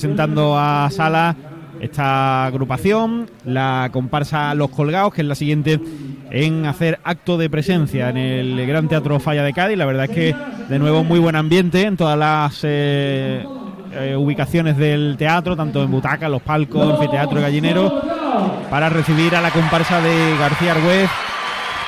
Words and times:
presentando 0.00 0.58
a 0.58 0.88
Sala 0.90 1.36
esta 1.78 2.46
agrupación, 2.46 3.28
la 3.44 3.90
comparsa 3.92 4.54
Los 4.54 4.70
Colgados, 4.70 5.12
que 5.12 5.20
es 5.20 5.26
la 5.26 5.34
siguiente 5.34 5.78
en 6.30 6.64
hacer 6.64 6.98
acto 7.04 7.36
de 7.36 7.50
presencia 7.50 8.08
en 8.08 8.16
el 8.16 8.66
Gran 8.66 8.88
Teatro 8.88 9.20
Falla 9.20 9.42
de 9.42 9.52
Cádiz. 9.52 9.76
La 9.76 9.84
verdad 9.84 10.06
es 10.06 10.10
que 10.10 10.34
de 10.70 10.78
nuevo 10.78 11.04
muy 11.04 11.18
buen 11.18 11.36
ambiente 11.36 11.82
en 11.82 11.98
todas 11.98 12.18
las 12.18 12.60
eh, 12.62 13.44
eh, 13.92 14.16
ubicaciones 14.16 14.78
del 14.78 15.16
teatro, 15.18 15.54
tanto 15.54 15.82
en 15.82 15.90
butacas, 15.90 16.30
los 16.30 16.40
palcos, 16.40 16.94
anfiteatro 16.94 17.38
y 17.38 17.42
gallinero, 17.42 18.00
para 18.70 18.88
recibir 18.88 19.36
a 19.36 19.42
la 19.42 19.50
comparsa 19.50 20.00
de 20.00 20.34
García 20.38 20.72
Argüez 20.72 21.10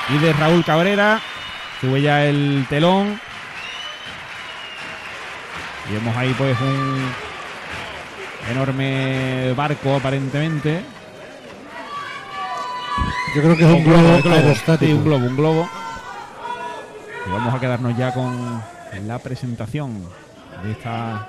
y 0.09 0.19
de 0.19 0.33
Raúl 0.33 0.63
Cabrera. 0.63 1.19
Sube 1.81 1.99
ya 1.99 2.27
el 2.27 2.63
telón. 2.69 3.19
Y 5.89 5.93
vemos 5.93 6.15
ahí 6.15 6.31
pues 6.37 6.55
un 6.61 7.22
enorme 8.51 9.53
barco 9.53 9.95
aparentemente. 9.95 10.81
Yo 13.35 13.41
creo 13.41 13.57
que 13.57 13.63
es 13.63 13.69
un, 13.69 13.83
globo. 13.83 14.77
Sí, 14.79 14.93
un 14.93 15.03
globo, 15.03 15.25
un 15.25 15.35
globo. 15.35 15.69
Y 17.25 17.31
vamos 17.31 17.53
a 17.53 17.59
quedarnos 17.59 17.97
ya 17.97 18.13
con 18.13 18.61
la 19.07 19.19
presentación 19.19 20.03
de 20.63 20.71
esta 20.71 21.27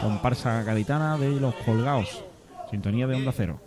comparsa 0.00 0.62
gaditana 0.62 1.18
de 1.18 1.40
los 1.40 1.54
colgados. 1.56 2.22
Sintonía 2.70 3.06
de 3.06 3.16
onda 3.16 3.32
cero. 3.36 3.65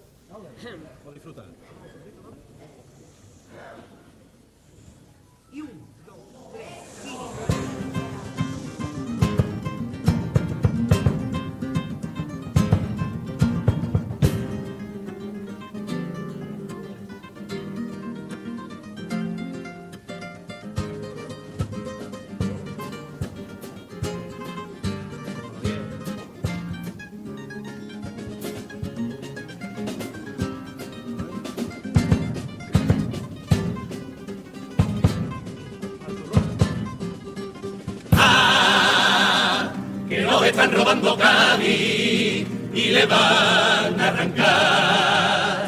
Robando 40.69 41.17
Cádiz 41.17 42.47
y 42.73 42.91
le 42.91 43.05
van 43.05 43.99
a 43.99 44.07
arrancar 44.07 45.67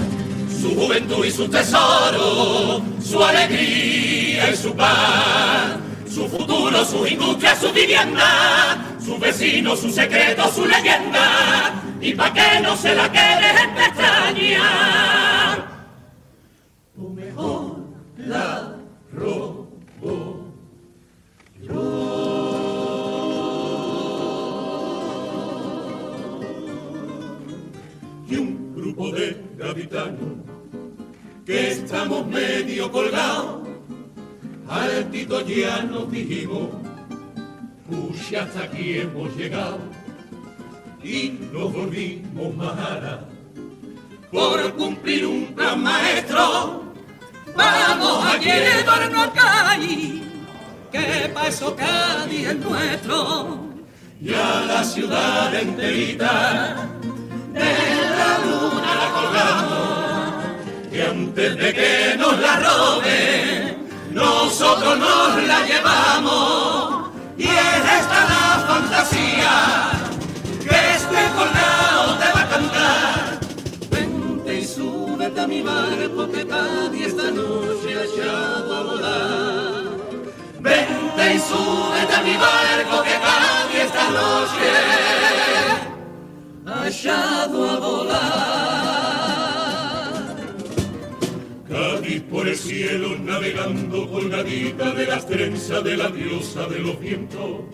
su 0.62 0.76
juventud 0.76 1.26
y 1.26 1.32
su 1.32 1.48
tesoro, 1.50 2.82
su 3.04 3.24
alegría 3.24 4.52
y 4.52 4.56
su 4.56 4.76
paz, 4.76 5.78
su 6.10 6.28
futuro, 6.28 6.86
su 6.86 7.06
industria, 7.08 7.56
su 7.56 7.72
vivienda, 7.72 8.78
su 9.04 9.18
vecino, 9.18 9.76
su 9.76 9.90
secreto, 9.92 10.52
su 10.52 10.66
leyenda, 10.66 11.74
y 12.00 12.14
pa' 12.14 12.32
que 12.34 12.60
no 12.62 12.76
se 12.78 12.96
la 12.96 13.12
quede 13.12 13.52
extraña. 13.86 14.62
O 16.98 17.10
mejor 17.10 17.78
la 18.18 18.71
que 31.45 31.72
estamos 31.72 32.25
medio 32.28 32.92
colgados. 32.92 33.67
Altito 34.70 35.41
ya 35.46 35.81
nos 35.84 36.09
dijimos, 36.09 36.69
pucha, 37.90 38.44
hasta 38.44 38.63
aquí 38.63 39.00
hemos 39.00 39.35
llegado 39.35 39.80
y 41.03 41.38
nos 41.51 41.74
volvimos 41.74 42.56
majara 42.56 43.28
por 44.31 44.74
cumplir 44.75 45.25
un 45.25 45.47
plan 45.47 45.84
maestro. 45.84 46.84
Vamos 47.53 48.25
a 48.25 48.38
llevarnos 48.38 49.28
a 49.28 49.34
Cádiz, 49.34 50.22
que 50.90 51.30
pa' 51.34 51.47
eso 51.47 51.75
Cádiz 51.75 52.47
es 52.47 52.59
nuestro, 52.59 53.59
y 54.22 54.34
a 54.34 54.62
la 54.68 54.84
ciudad 54.85 55.53
enterita 55.53 56.88
que 60.91 61.03
antes 61.03 61.56
de 61.56 61.74
que 61.74 62.18
nos 62.18 62.38
la 62.40 62.57
roben, 62.57 63.88
nosotros 64.12 65.00
nos 65.00 65.44
la 65.44 65.66
llevamos, 65.66 67.12
y 67.38 67.44
es 67.44 67.84
esta 68.00 68.19
la 68.34 68.66
fantasía 68.68 69.91
que 70.59 70.75
este 70.96 71.22
colgado 71.38 72.18
te 72.19 72.25
va 72.34 72.41
a 72.41 72.50
cantar. 72.50 73.40
Vente 73.90 74.59
y 74.59 74.66
súbete 74.66 75.40
a 75.40 75.47
mi 75.47 75.62
barco 75.62 76.30
que 76.30 76.46
Cádiz 76.46 77.07
esta 77.07 77.31
noche 77.31 77.96
ha 77.97 78.03
echado 78.03 78.75
a 78.75 78.84
volar. 78.84 79.84
Vente 80.59 81.35
y 81.35 81.40
súbete 81.40 82.16
a 82.16 82.22
mi 82.22 82.35
barco 82.35 83.03
que 83.03 83.16
Cádiz 83.28 83.81
esta 83.85 84.09
noche 84.09 84.68
ha 86.68 86.88
echado 86.88 87.69
a 87.69 87.80
volar. 87.80 88.91
Por 92.41 92.50
el 92.50 92.57
cielo 92.57 93.16
navegando 93.19 94.09
colgadita 94.09 94.90
de 94.94 95.06
las 95.06 95.28
trenzas 95.28 95.84
de 95.84 95.96
la 95.96 96.09
diosa 96.09 96.66
de 96.66 96.79
los 96.79 97.00
vientos. 97.00 97.66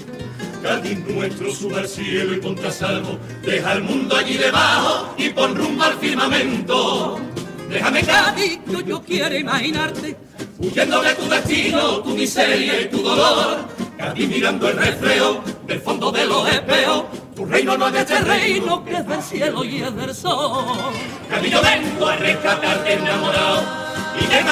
Cádiz 0.61 0.99
nuestro 1.07 1.53
sube 1.55 1.79
al 1.79 1.87
cielo 1.87 2.33
y 2.33 2.41
ponte 2.41 2.67
a 2.67 2.71
salvo. 2.71 3.17
Deja 3.43 3.71
el 3.71 3.83
mundo 3.83 4.17
allí 4.17 4.35
debajo 4.35 5.15
y 5.17 5.29
pon 5.29 5.55
rumbo 5.55 5.83
al 5.83 5.93
firmamento. 5.93 7.17
Déjame 7.69 8.03
Cádiz, 8.03 8.59
yo, 8.67 8.81
yo 8.81 9.01
quiero 9.03 9.37
imaginarte 9.37 10.17
huyendo 10.59 11.01
de 11.01 11.15
tu 11.15 11.29
destino, 11.29 11.99
tu 11.99 12.09
miseria 12.09 12.81
y 12.81 12.89
tu 12.89 13.01
dolor. 13.01 13.59
Cádiz 13.97 14.27
mirando 14.27 14.67
el 14.67 14.75
reflejo 14.75 15.43
del 15.65 15.79
fondo 15.79 16.11
de 16.11 16.25
los 16.25 16.45
espejos. 16.49 17.05
Tu 17.37 17.45
reino 17.45 17.77
no 17.77 17.87
es 17.87 17.93
de 17.93 17.99
este 17.99 18.19
reino 18.19 18.83
que 18.83 18.97
es 18.97 19.07
del 19.07 19.23
cielo 19.23 19.63
y 19.63 19.81
es 19.81 19.95
del 19.95 20.13
sol. 20.13 20.75
Yo 21.49 21.61
vengo 21.61 22.05
a 22.05 22.17
rescatarte 22.17 22.93
enamorado. 22.95 23.86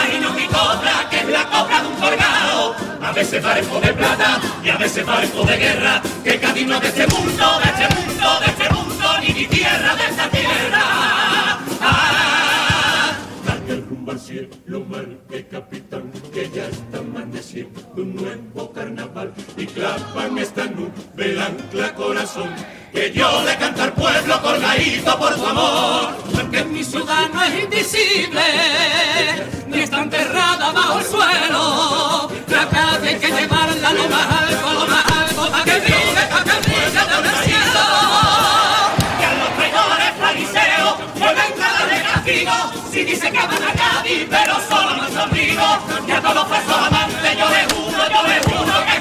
Imagino 0.06 0.34
mi 0.34 0.46
cobra, 0.46 1.10
que 1.10 1.18
es 1.18 1.30
la 1.30 1.46
cobra 1.46 1.82
de 1.82 1.88
un 1.88 1.96
colgado. 1.96 2.76
A 3.02 3.12
veces 3.12 3.42
parezco 3.42 3.80
de 3.80 3.92
plata 3.92 4.40
y 4.64 4.70
a 4.70 4.78
veces 4.78 5.04
parezco 5.04 5.44
de 5.44 5.58
guerra. 5.58 6.02
Que 6.24 6.40
Cádiz 6.40 6.68
no 6.68 6.76
es 6.76 6.82
de 6.82 6.88
este 6.90 7.08
mundo, 7.08 7.46
de 7.64 7.70
este 7.72 7.96
mundo, 7.96 8.40
de 8.40 8.46
este 8.46 8.70
mundo, 8.70 9.06
ni 9.22 9.34
mi 9.34 9.48
tierra, 9.48 9.96
de 9.96 10.04
esta 10.04 10.30
tierra. 10.30 10.84
Ah, 11.82 13.14
marca 13.48 13.74
el 13.74 13.84
rumbo 13.88 14.12
al 14.12 14.20
cielo, 14.20 14.86
marque 14.88 15.48
capitán, 15.48 16.12
que 16.32 16.52
ya 16.52 16.68
está 16.68 17.00
amaneciendo 17.00 17.82
un 17.98 18.16
nuevo 18.16 18.72
carnaval. 18.74 19.34
Y 19.58 19.66
clapa 19.66 20.28
en 20.28 20.38
esta 20.38 20.66
nube 20.66 20.92
el 21.18 21.42
ancla 21.42 21.96
corazón, 21.96 22.54
que 22.96 23.12
yo 23.12 23.44
le 23.44 23.58
canto 23.58 23.84
al 23.84 23.92
pueblo 23.92 24.42
colgadito 24.42 25.20
por 25.20 25.36
tu 25.36 25.46
amor. 25.46 26.16
Porque 26.34 26.64
mi 26.64 26.84
ciudad 26.84 27.30
no 27.34 27.44
es 27.44 27.64
invisible, 27.64 28.42
ni 29.68 29.80
está 29.80 30.02
enterrada 30.02 30.72
bajo 30.72 31.00
el 31.00 31.06
suelo. 31.06 32.32
Calle 32.72 33.10
hay 33.10 33.16
que 33.20 33.28
llevarla 33.28 33.92
lo 33.94 34.10
más 34.10 34.28
alto, 34.40 34.74
lo 34.74 34.88
más 34.88 35.06
alto, 35.12 35.52
para 35.52 35.64
que 35.66 35.80
brille, 35.80 36.26
para 36.30 36.44
que 36.44 36.60
brille 36.62 36.86
desde 36.86 37.30
el 37.30 37.44
cielo. 37.46 37.86
Que 39.20 39.26
a 39.26 39.34
los 39.40 39.50
traidores 39.56 40.14
fariseos 40.20 40.96
no 41.16 41.28
vengan 41.28 41.90
de 41.90 42.02
castigo, 42.02 42.56
si 42.92 43.04
dicen 43.04 43.34
que 43.34 43.40
van 43.40 43.64
a 43.64 43.74
Cádiz, 43.74 44.28
pero 44.30 44.54
solo 44.68 44.96
nuestros 44.96 45.26
amigos. 45.26 45.78
Y 46.08 46.12
a 46.12 46.22
todos 46.22 46.36
los 46.36 46.46
presos 46.46 46.78
amantes 46.88 47.38
yo 47.38 47.50
les 47.50 47.74
juro, 47.74 48.10
yo 48.10 48.28
les 48.28 48.46
juro 48.46 48.86
que 48.86 48.95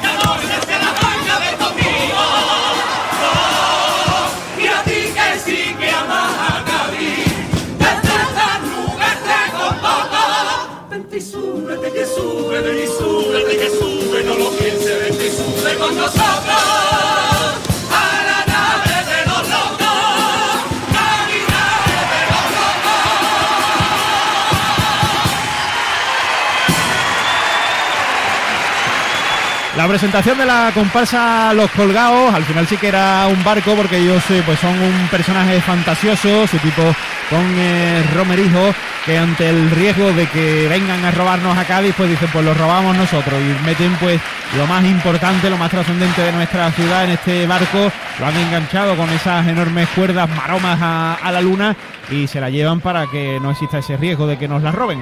La 29.77 29.89
presentación 29.89 30.39
de 30.39 30.47
la 30.47 30.71
comparsa 30.73 31.53
Los 31.53 31.69
Colgados, 31.73 32.33
al 32.33 32.45
final 32.45 32.67
sí 32.69 32.77
que 32.77 32.87
era 32.89 33.27
un 33.27 33.43
barco 33.43 33.75
porque 33.75 33.99
ellos 33.99 34.23
eh, 34.31 34.41
pues 34.47 34.61
son 34.61 34.81
un 34.81 35.09
personaje 35.09 35.61
fantasioso, 35.61 36.47
su 36.47 36.59
tipo 36.59 36.83
con 37.31 37.41
eh, 37.57 38.03
Romerijo, 38.15 38.75
que 39.07 39.19
ante 39.19 39.49
el 39.49 39.71
riesgo 39.71 40.13
de 40.13 40.27
que 40.29 40.67
vengan 40.69 41.05
a 41.05 41.11
robarnos 41.11 41.57
a 41.57 41.65
Cádiz, 41.65 41.95
pues 41.97 42.11
dicen, 42.11 42.29
pues 42.33 42.45
lo 42.45 42.55
robamos 42.55 42.97
nosotros 42.97 43.35
y 43.41 43.67
meten 43.67 43.93
pues 44.01 44.21
lo 44.57 44.67
más 44.67 44.85
importante, 44.85 45.49
lo 45.51 45.57
más 45.57 45.71
trascendente 45.71 46.23
de 46.23 46.33
nuestra 46.33 46.71
ciudad 46.73 47.05
en 47.05 47.11
este 47.13 47.47
barco, 47.47 47.91
lo 48.21 48.27
han 48.27 48.37
enganchado 48.37 48.97
con 48.97 49.09
esas 49.11 49.47
enormes 49.49 49.89
cuerdas 49.95 50.29
maromas 50.31 50.79
a, 50.81 51.15
a 51.15 51.33
la 51.33 51.41
luna 51.41 51.75
y 52.11 52.27
se 52.27 52.41
la 52.41 52.51
llevan 52.51 52.81
para 52.81 53.07
que 53.07 53.39
no 53.41 53.51
exista 53.51 53.79
ese 53.79 53.97
riesgo 53.97 54.27
de 54.27 54.39
que 54.39 54.47
nos 54.49 54.63
la 54.63 54.71
roben. 54.73 55.01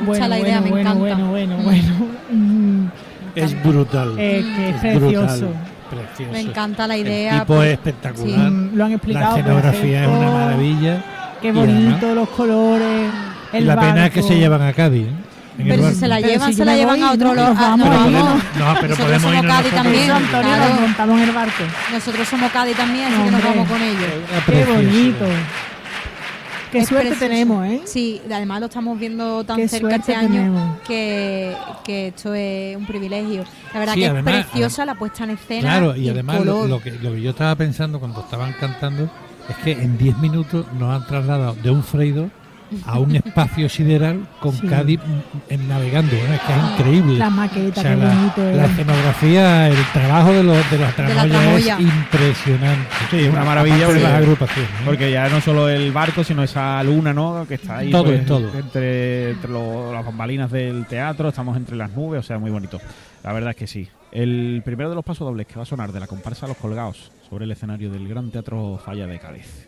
Me 0.00 0.06
gusta 0.06 0.28
la 0.28 0.38
idea, 0.38 0.60
me 0.60 0.70
bueno, 0.70 0.90
encanta. 0.90 1.14
bueno, 1.24 1.26
bueno, 1.26 1.56
bueno. 1.58 2.90
Es 3.34 3.62
brutal. 3.62 4.14
Eh, 4.18 4.44
que 4.56 4.68
es 4.70 4.96
brutal, 4.98 5.26
precioso. 5.26 5.52
precioso. 5.90 6.32
Me 6.32 6.40
encanta 6.40 6.86
la 6.86 6.94
El 6.96 7.06
idea. 7.06 7.32
tipo 7.40 7.44
pues, 7.54 7.66
es 7.68 7.72
espectacular. 7.74 8.50
mm, 8.50 8.70
lo 8.76 8.84
han 8.84 8.90
La 8.90 8.96
explicado. 8.96 9.36
escenografía 9.36 10.02
es 10.02 10.08
una 10.08 10.30
maravilla. 10.30 11.04
Qué 11.46 11.52
bonito, 11.52 12.14
los 12.14 12.28
colores. 12.30 13.10
Y 13.52 13.56
El 13.58 13.66
la 13.66 13.78
pena 13.78 14.06
es 14.06 14.12
que 14.12 14.22
se 14.22 14.36
llevan 14.36 14.62
a 14.62 14.72
Cádiz. 14.72 15.06
¿eh? 15.06 15.12
Pero 15.58 15.88
si 15.88 15.94
se 15.94 16.08
la 16.08 16.20
llevan, 16.20 16.50
si 16.50 16.54
se 16.56 16.64
la 16.64 16.76
llevan 16.76 16.98
voy, 17.00 17.08
a 17.08 17.12
otro 17.12 17.28
¿no? 17.28 17.34
lado. 17.34 17.54
Nos 17.54 17.58
Ah, 17.58 17.68
vamos. 17.70 17.88
nos 17.88 17.96
Pero 17.96 18.04
podemos- 18.04 18.34
no, 18.34 18.42
pero 18.52 18.66
Nosotros 18.66 18.98
podemos 18.98 19.22
somos 19.22 19.46
Cádiz 19.46 19.72
también. 19.72 20.10
Antonio, 20.10 20.40
claro. 20.52 20.68
nos 20.72 20.80
montamos 20.80 21.16
en 21.20 21.28
el 21.28 21.34
barco. 21.34 21.62
Nosotros 21.92 22.28
somos 22.28 22.52
Cádiz 22.52 22.76
también, 22.76 23.06
así 23.06 23.22
que 23.24 23.30
nos 23.30 23.42
vamos 23.44 23.68
con 23.68 23.80
ellos. 23.82 24.12
Una 24.30 24.44
Qué 24.58 24.64
bonito. 24.72 25.24
Qué 26.72 26.78
Es 26.78 26.88
suerte 26.88 27.06
precioso. 27.10 27.30
tenemos, 27.32 27.64
¿eh? 27.66 27.80
Sí, 27.86 28.20
además 28.30 28.58
lo 28.60 28.66
estamos 28.66 28.98
viendo 28.98 29.44
tan 29.44 29.56
Qué 29.56 29.68
cerca 29.68 29.96
este 29.96 30.14
año 30.16 30.78
que, 30.86 31.56
que 31.84 32.08
esto 32.08 32.34
es 32.34 32.76
un 32.76 32.84
privilegio. 32.86 33.44
La 33.72 33.78
verdad 33.80 33.94
Sí, 33.94 34.00
que 34.00 34.06
además- 34.08 34.34
es 34.34 34.46
preciosa 34.46 34.84
la 34.84 34.94
puesta 34.96 35.24
en 35.24 35.30
escena. 35.30 35.60
Claro, 35.62 35.96
y 35.96 36.08
además 36.08 36.44
lo 36.44 36.80
que, 36.82 36.90
lo 37.00 37.12
que 37.12 37.22
yo 37.22 37.30
estaba 37.30 37.54
pensando 37.54 38.00
cuando 38.00 38.20
estaban 38.20 38.52
cantando 38.60 39.08
es 39.48 39.56
que 39.64 39.72
en 39.72 39.96
10 39.98 40.18
minutos 40.18 40.66
nos 40.78 40.94
han 40.94 41.06
trasladado 41.06 41.54
de 41.62 41.70
un 41.70 41.82
freidor 41.82 42.28
a 42.84 42.98
un 42.98 43.14
espacio 43.14 43.68
sideral 43.68 44.26
con 44.40 44.52
Sí. 44.52 44.66
Cádiz 44.66 44.98
en 45.48 45.68
navegando. 45.68 46.10
¿no? 46.16 46.34
Es 46.34 46.40
que 46.40 46.52
es 46.52 46.58
increíble. 46.72 47.18
La 47.18 47.30
maqueta, 47.30 47.80
O 47.80 47.82
sea, 47.84 47.94
qué 47.94 48.00
la, 48.00 48.52
la 48.56 48.64
es. 48.64 48.70
escenografía, 48.72 49.68
el 49.68 49.76
trabajo 49.92 50.32
de, 50.32 50.42
los, 50.42 50.70
de 50.72 50.78
las 50.78 50.96
De 50.96 51.14
la 51.30 51.54
es 51.56 51.66
impresionante. 51.78 52.88
Sí, 53.10 53.16
es 53.20 53.30
una 53.32 53.44
maravilla 53.44 53.86
porque- 53.86 54.00
las 54.02 54.12
agrupaciones. 54.14 54.68
¿eh? 54.70 54.82
Porque 54.84 55.10
ya 55.12 55.28
no 55.28 55.40
solo 55.40 55.68
el 55.68 55.92
barco, 55.92 56.24
sino 56.24 56.42
esa 56.42 56.82
luna, 56.82 57.12
¿no? 57.12 57.46
Que 57.46 57.54
está 57.54 57.78
ahí 57.78 57.90
Todo, 57.92 58.04
pues, 58.04 58.26
todo. 58.26 58.50
entre, 58.58 59.30
entre 59.30 59.50
lo- 59.50 59.92
las 59.92 60.04
bambalinas 60.04 60.50
del 60.50 60.86
teatro, 60.86 61.28
estamos 61.28 61.56
entre 61.56 61.76
las 61.76 61.90
nubes, 61.92 62.18
o 62.18 62.22
sea, 62.24 62.38
muy 62.38 62.50
bonito. 62.50 62.80
La 63.26 63.32
verdad 63.32 63.50
es 63.50 63.56
que 63.56 63.66
sí. 63.66 63.88
El 64.12 64.62
primero 64.64 64.88
de 64.88 64.94
los 64.94 65.04
pasos 65.04 65.26
dobles 65.26 65.48
que 65.48 65.56
va 65.56 65.62
a 65.62 65.66
sonar 65.66 65.90
de 65.90 65.98
la 65.98 66.06
comparsa 66.06 66.46
Los 66.46 66.56
Colgados 66.58 67.10
sobre 67.28 67.44
el 67.44 67.50
escenario 67.50 67.90
del 67.90 68.06
Gran 68.06 68.30
Teatro 68.30 68.78
Falla 68.78 69.08
de 69.08 69.18
Cádiz. 69.18 69.66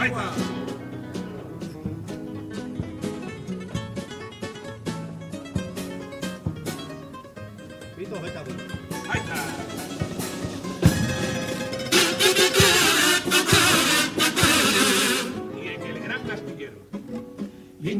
y 0.00 0.10
en 0.10 0.47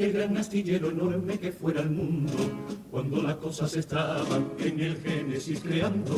el 0.09 0.15
gran 0.15 0.37
astillero 0.39 0.91
enorme 0.91 1.39
que 1.39 1.53
fuera 1.53 1.83
el 1.83 1.91
mundo, 1.91 2.33
cuando 2.91 3.23
las 3.23 3.37
cosas 3.37 3.77
estaban 3.77 4.53
en 4.59 4.81
el 4.81 4.97
Génesis 5.03 5.61
creando. 5.61 6.17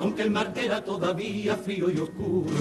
Aunque 0.00 0.22
el 0.22 0.30
mar 0.30 0.52
era 0.54 0.84
todavía 0.84 1.56
frío 1.56 1.90
y 1.90 1.98
oscuro, 1.98 2.56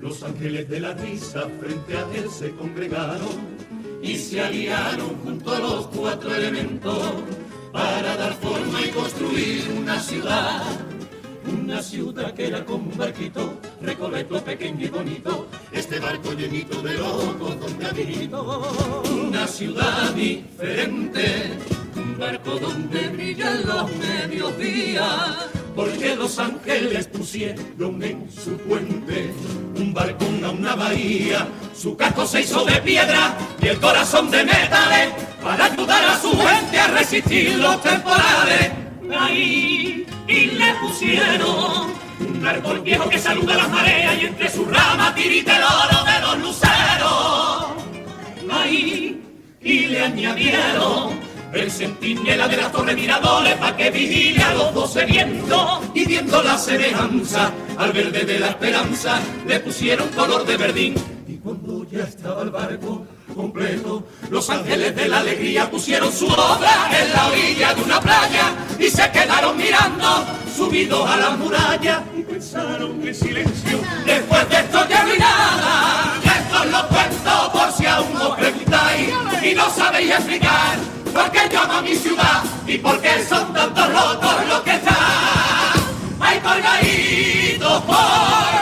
los 0.00 0.22
ángeles 0.22 0.68
de 0.68 0.80
la 0.80 0.94
risa 0.94 1.42
frente 1.60 1.96
a 1.96 2.06
él 2.16 2.30
se 2.30 2.52
congregaron 2.52 3.28
y 4.02 4.16
se 4.16 4.40
aliaron 4.40 5.10
junto 5.22 5.54
a 5.54 5.58
los 5.58 5.86
cuatro 5.88 6.34
elementos 6.34 7.12
para 7.72 8.16
dar 8.16 8.32
forma 8.34 8.80
y 8.82 8.88
construir 8.88 9.62
una 9.78 10.00
ciudad. 10.00 10.62
Una 11.52 11.82
ciudad 11.82 12.32
que 12.32 12.46
era 12.46 12.64
como 12.64 12.90
un 12.90 12.96
barquito, 12.96 13.58
recoleto 13.82 14.42
pequeño 14.42 14.86
y 14.86 14.88
bonito, 14.88 15.48
este 15.72 15.98
barco 15.98 16.32
llenito 16.32 16.80
de 16.82 16.94
locos 16.94 17.60
donde 17.60 17.86
habito. 17.86 19.02
Una 19.10 19.46
ciudad 19.46 20.12
diferente, 20.14 21.58
un 21.96 22.18
barco 22.18 22.58
donde 22.58 23.08
brillan 23.08 23.66
los 23.66 23.90
mediodías, 23.96 25.48
porque 25.74 26.16
los 26.16 26.38
ángeles 26.38 27.06
pusieron 27.06 28.02
en 28.02 28.30
su 28.30 28.56
puente 28.58 29.32
un 29.76 29.94
balcón 29.94 30.44
a 30.44 30.50
una 30.50 30.74
bahía, 30.74 31.48
su 31.74 31.96
casco 31.96 32.26
se 32.26 32.42
hizo 32.42 32.64
de 32.64 32.80
piedra 32.82 33.36
y 33.62 33.68
el 33.68 33.80
corazón 33.80 34.30
de 34.30 34.44
metales 34.44 35.08
para 35.42 35.66
ayudar 35.66 36.04
a 36.04 36.20
su 36.20 36.30
gente 36.30 36.78
a 36.78 36.88
resistir 36.88 37.56
los 37.58 37.80
temporales. 37.82 38.72
Ahí 39.18 40.06
y 40.28 40.46
le 40.46 40.74
pusieron 40.74 42.09
un 42.20 42.46
árbol 42.46 42.80
viejo 42.80 43.08
que 43.08 43.18
saluda 43.18 43.56
las 43.56 43.68
mareas 43.70 44.16
y 44.20 44.26
entre 44.26 44.48
sus 44.48 44.66
ramas 44.66 45.14
tirita 45.14 45.56
el 45.56 45.62
oro 45.62 46.04
de 46.04 46.20
los 46.20 46.38
luceros. 46.38 47.66
Ahí 48.50 49.22
y 49.62 49.86
le 49.86 50.02
añadieron 50.02 51.20
el 51.52 51.70
centinela 51.70 52.48
de 52.48 52.56
las 52.56 52.72
torres 52.72 52.94
miradores 52.94 53.54
para 53.54 53.76
que 53.76 53.90
vigile 53.90 54.42
a 54.42 54.54
los 54.54 54.74
doce 54.74 55.04
vientos 55.04 55.80
y 55.94 56.04
viendo 56.06 56.42
la 56.42 56.56
semejanza 56.56 57.52
al 57.76 57.92
verde 57.92 58.24
de 58.24 58.38
la 58.38 58.48
esperanza 58.48 59.20
le 59.46 59.60
pusieron 59.60 60.08
color 60.10 60.44
de 60.46 60.56
verdín 60.56 60.94
y 61.26 61.36
cuando 61.36 61.84
ya 61.90 62.04
estaba 62.04 62.42
el 62.42 62.50
barco 62.50 63.06
los 64.30 64.50
ángeles 64.50 64.94
de 64.94 65.08
la 65.08 65.18
alegría 65.18 65.70
pusieron 65.70 66.12
su 66.12 66.26
obra 66.26 66.88
en 66.92 67.12
la 67.12 67.26
orilla 67.28 67.74
de 67.74 67.82
una 67.82 68.00
playa 68.00 68.54
y 68.78 68.88
se 68.88 69.10
quedaron 69.10 69.56
mirando 69.56 70.24
subidos 70.56 71.08
a 71.08 71.16
la 71.16 71.30
muralla 71.30 72.04
y 72.16 72.22
pensaron 72.22 73.00
en 73.06 73.14
silencio. 73.14 73.80
Después 74.04 74.48
de 74.48 74.56
esto 74.56 74.88
ya 74.88 75.04
no 75.04 75.10
hay 75.12 75.18
nada. 75.18 76.20
Esto 76.24 76.64
lo 76.66 76.88
cuento 76.88 77.52
por 77.52 77.72
si 77.72 77.86
aún 77.86 78.16
os 78.16 78.36
preguntáis 78.36 79.08
y 79.42 79.54
no 79.54 79.70
sabéis 79.70 80.10
explicar 80.10 80.78
por 81.12 81.30
qué 81.30 81.48
llamo 81.52 81.72
a 81.72 81.82
mi 81.82 81.94
ciudad 81.94 82.42
y 82.66 82.78
por 82.78 83.00
qué 83.00 83.24
son 83.28 83.52
tantos 83.52 83.88
locos 83.88 84.34
los 84.48 84.60
que 84.60 84.74
están. 84.74 84.96
Ahí 86.20 86.38
colgaditos 86.40 87.82
por 87.82 88.59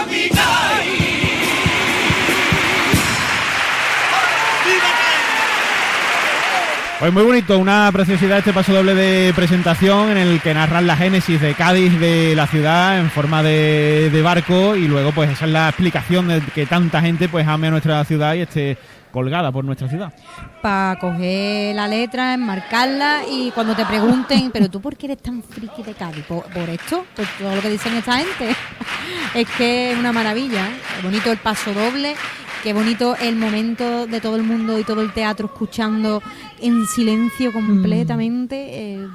Pues 6.99 7.13
muy 7.13 7.23
bonito, 7.23 7.57
una 7.59 7.89
preciosidad 7.93 8.39
este 8.39 8.53
paso 8.53 8.73
doble 8.73 8.93
de 8.93 9.33
presentación 9.33 10.11
en 10.11 10.19
el 10.19 10.41
que 10.41 10.53
narran 10.53 10.85
la 10.85 10.97
génesis 10.97 11.41
de 11.41 11.55
Cádiz 11.55 11.97
de 12.01 12.35
la 12.35 12.49
ciudad 12.49 12.99
en 12.99 13.09
forma 13.09 13.41
de, 13.41 14.11
de 14.11 14.23
barco 14.23 14.75
y 14.75 14.89
luego 14.89 15.13
pues 15.13 15.31
esa 15.31 15.45
es 15.45 15.53
la 15.53 15.69
explicación 15.69 16.27
de 16.27 16.41
que 16.41 16.67
tanta 16.67 17.01
gente 17.01 17.29
pues 17.29 17.47
ame 17.47 17.69
a 17.69 17.71
nuestra 17.71 18.05
ciudad 18.05 18.35
y 18.35 18.41
esté 18.41 18.79
colgada 19.13 19.53
por 19.53 19.65
nuestra 19.65 19.89
ciudad. 19.89 20.13
Para 20.61 20.99
coger 20.99 21.75
la 21.75 21.87
letra, 21.87 22.35
enmarcarla 22.35 23.21
y 23.31 23.51
cuando 23.53 23.75
te 23.75 23.85
pregunten, 23.85 24.51
pero 24.53 24.69
tú 24.69 24.81
por 24.81 24.97
qué 24.97 25.07
eres 25.07 25.19
tan 25.19 25.43
friki 25.43 25.85
de 25.85 25.95
Cádiz, 25.95 26.25
por, 26.25 26.45
por 26.45 26.69
esto, 26.69 27.07
por 27.15 27.27
todo 27.39 27.55
lo 27.55 27.63
que 27.63 27.71
dicen 27.71 27.95
esta 27.95 28.19
gente. 28.19 28.57
es 29.35 29.49
que 29.57 29.93
es 29.93 29.99
una 29.99 30.13
maravilla, 30.13 30.67
¿eh? 30.67 30.81
Bonito 31.03 31.31
el 31.31 31.39
paso 31.39 31.73
doble, 31.73 32.17
qué 32.63 32.73
bonito 32.73 33.17
el 33.17 33.37
momento 33.37 34.07
de 34.07 34.21
todo 34.21 34.37
el 34.37 34.43
mundo 34.43 34.79
y 34.79 34.85
todo 34.85 35.01
el 35.03 35.13
teatro 35.13 35.47
escuchando 35.47 36.23
en 36.61 36.87
silencio 36.87 37.53
completamente. 37.53 38.57
eh, 38.95 39.09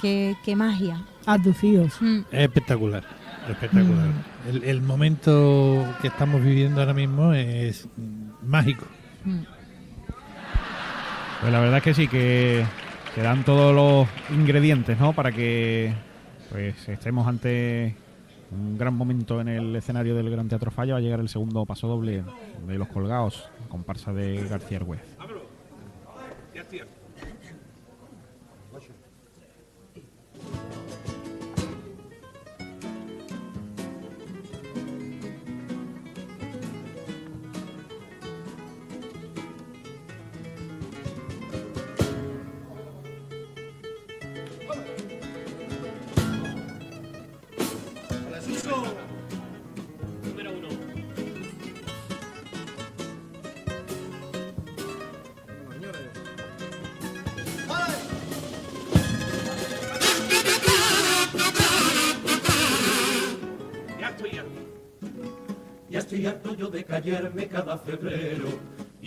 qué, 0.00 0.36
qué 0.44 0.56
magia. 0.56 1.02
Abducidos. 1.26 2.00
Mm. 2.00 2.20
Es 2.30 2.40
espectacular, 2.42 3.04
espectacular. 3.48 4.08
El, 4.48 4.62
el 4.64 4.82
momento 4.82 5.84
que 6.00 6.08
estamos 6.08 6.42
viviendo 6.42 6.80
ahora 6.80 6.94
mismo 6.94 7.32
es 7.32 7.88
mm, 7.96 8.48
mágico. 8.48 8.86
Mm. 9.24 9.40
Pues 11.40 11.52
la 11.52 11.60
verdad 11.60 11.78
es 11.78 11.82
que 11.84 11.94
sí, 11.94 12.08
que 12.08 12.64
se 13.14 13.22
dan 13.22 13.44
todos 13.44 13.74
los 13.74 14.08
ingredientes, 14.36 14.98
¿no? 14.98 15.12
Para 15.12 15.32
que 15.32 15.92
pues 16.50 16.88
estemos 16.88 17.26
ante 17.26 17.94
un 18.50 18.78
gran 18.78 18.94
momento 18.94 19.40
en 19.40 19.48
el 19.48 19.76
escenario 19.76 20.14
del 20.14 20.30
Gran 20.30 20.48
Teatro 20.48 20.70
Falla. 20.70 20.94
Va 20.94 20.98
a 20.98 21.02
llegar 21.02 21.20
el 21.20 21.28
segundo 21.28 21.64
paso 21.66 21.88
doble 21.88 22.24
de 22.66 22.78
Los 22.78 22.88
Colgados, 22.88 23.48
comparsa 23.68 24.12
de 24.12 24.46
García 24.48 24.78
Argüez. 24.78 25.00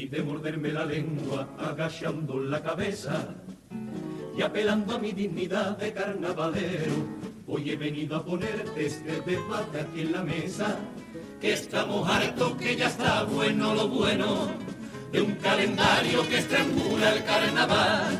De 0.10 0.24
morderme 0.24 0.72
la 0.72 0.86
lengua 0.86 1.48
agachando 1.60 2.40
la 2.40 2.62
cabeza 2.64 3.28
y 4.36 4.42
apelando 4.42 4.96
a 4.96 5.00
mi 5.00 5.12
dignidad 5.12 5.78
de 5.78 5.94
carnavalero. 5.94 7.20
Hoy 7.48 7.72
he 7.72 7.76
venido 7.76 8.16
a 8.16 8.26
ponerte 8.26 8.86
este 8.86 9.22
debate 9.22 9.82
aquí 9.82 10.02
en 10.02 10.12
la 10.12 10.24
mesa, 10.24 10.78
que 11.40 11.54
estamos 11.54 12.08
hartos, 12.10 12.54
que 12.54 12.76
ya 12.76 12.88
está 12.88 13.24
bueno 13.24 13.76
lo 13.76 13.88
bueno, 13.88 14.48
de 15.12 15.22
un 15.22 15.36
calendario 15.36 16.28
que 16.28 16.40
estrangula 16.40 17.14
el 17.14 17.24
carnaval. 17.24 18.20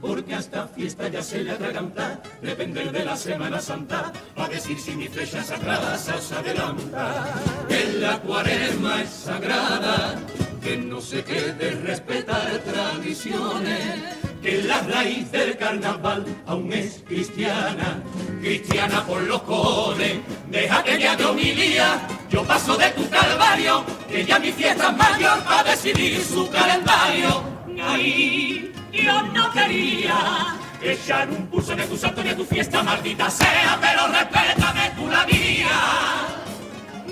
Porque 0.00 0.34
hasta 0.34 0.68
fiesta 0.68 1.08
ya 1.08 1.22
se 1.22 1.42
le 1.42 1.50
atraganta, 1.50 2.22
depender 2.40 2.92
de 2.92 3.04
la 3.04 3.16
Semana 3.16 3.60
Santa, 3.60 4.12
para 4.36 4.48
decir 4.48 4.78
si 4.78 4.94
mi 4.94 5.08
flecha 5.08 5.42
sagrada 5.42 5.98
se 5.98 6.12
os 6.12 6.30
adelanta. 6.32 7.34
Que 7.68 7.98
la 7.98 8.20
cuaresma 8.20 9.02
es 9.02 9.10
sagrada, 9.10 10.14
que 10.60 10.76
no 10.76 11.00
se 11.00 11.22
quede 11.24 11.70
respetar 11.84 12.58
tradiciones, 12.64 13.94
que 14.42 14.62
la 14.62 14.80
raíz 14.82 15.30
del 15.30 15.56
carnaval 15.56 16.24
aún 16.46 16.72
es 16.72 17.02
cristiana, 17.06 18.02
cristiana 18.40 19.04
por 19.04 19.22
los 19.22 19.42
cojones. 19.42 20.18
Deja 20.50 20.82
que 20.82 20.98
ya 20.98 21.16
de 21.16 21.24
homilía, 21.24 22.00
yo 22.30 22.44
paso 22.44 22.76
de 22.76 22.90
tu 22.90 23.08
calvario, 23.08 23.84
que 24.08 24.24
ya 24.24 24.38
mi 24.38 24.52
fiesta 24.52 24.90
es 24.90 24.96
mayor 24.96 25.38
para 25.44 25.70
decidir 25.70 26.20
su 26.22 26.48
calendario. 26.50 27.42
Ahí 27.82 28.72
yo 28.92 29.22
no 29.22 29.52
quería 29.52 30.56
echar 30.82 31.28
un 31.28 31.46
pulso 31.46 31.72
a 31.72 31.76
tu 31.76 31.96
santo 31.96 32.22
ni 32.22 32.30
a 32.30 32.36
tu 32.36 32.44
fiesta 32.44 32.82
maldita 32.82 33.30
sea, 33.30 33.78
pero 33.80 34.08
respétame 34.08 34.90
tú 34.96 35.06
la 35.08 35.26
mía. 35.26 35.68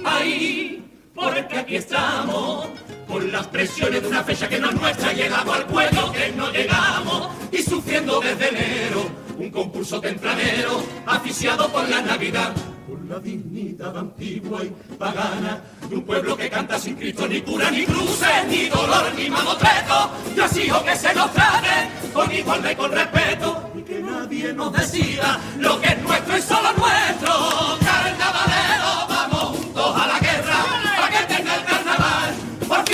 Ahí, 0.04 0.84
porque 1.14 1.58
aquí 1.58 1.76
estamos, 1.76 2.68
con 3.16 3.32
las 3.32 3.46
presiones 3.46 4.02
de 4.02 4.08
una 4.08 4.22
fecha 4.22 4.46
que 4.46 4.58
no 4.58 4.68
es 4.68 4.74
nuestra, 4.74 5.10
llegamos 5.14 5.56
al 5.56 5.66
cuello 5.66 6.12
que 6.12 6.32
no 6.32 6.52
llegamos, 6.52 7.30
y 7.50 7.62
sufriendo 7.62 8.20
desde 8.20 8.48
enero, 8.50 9.08
un 9.38 9.50
concurso 9.50 9.98
tempranero, 10.02 10.84
aficiado 11.06 11.66
por 11.72 11.88
la 11.88 12.02
Navidad. 12.02 12.52
Por 12.86 13.02
la 13.06 13.18
dignidad 13.18 13.96
antigua 13.96 14.62
y 14.62 14.68
pagana 14.98 15.62
de 15.88 15.96
un 15.96 16.02
pueblo 16.02 16.36
que 16.36 16.50
canta 16.50 16.78
sin 16.78 16.94
Cristo 16.94 17.26
ni 17.26 17.40
cura 17.40 17.70
ni 17.70 17.86
cruces, 17.86 18.46
ni 18.50 18.68
dolor 18.68 19.10
ni 19.16 19.30
mamotreto. 19.30 20.10
Yo 20.36 20.44
exijo 20.44 20.84
que 20.84 20.94
se 20.94 21.14
nos 21.14 21.32
trate 21.32 21.88
con 22.12 22.30
igualdad 22.30 22.70
y 22.70 22.76
con 22.76 22.92
respeto 22.92 23.70
y 23.74 23.82
que 23.82 23.98
nadie 24.00 24.52
nos 24.52 24.74
decida 24.74 25.40
lo 25.58 25.80
que 25.80 25.88
es 25.88 26.02
nuestro 26.02 26.36
y 26.36 26.42
solo 26.42 26.68
nuestro. 26.74 27.78
Carnavalero, 27.80 29.15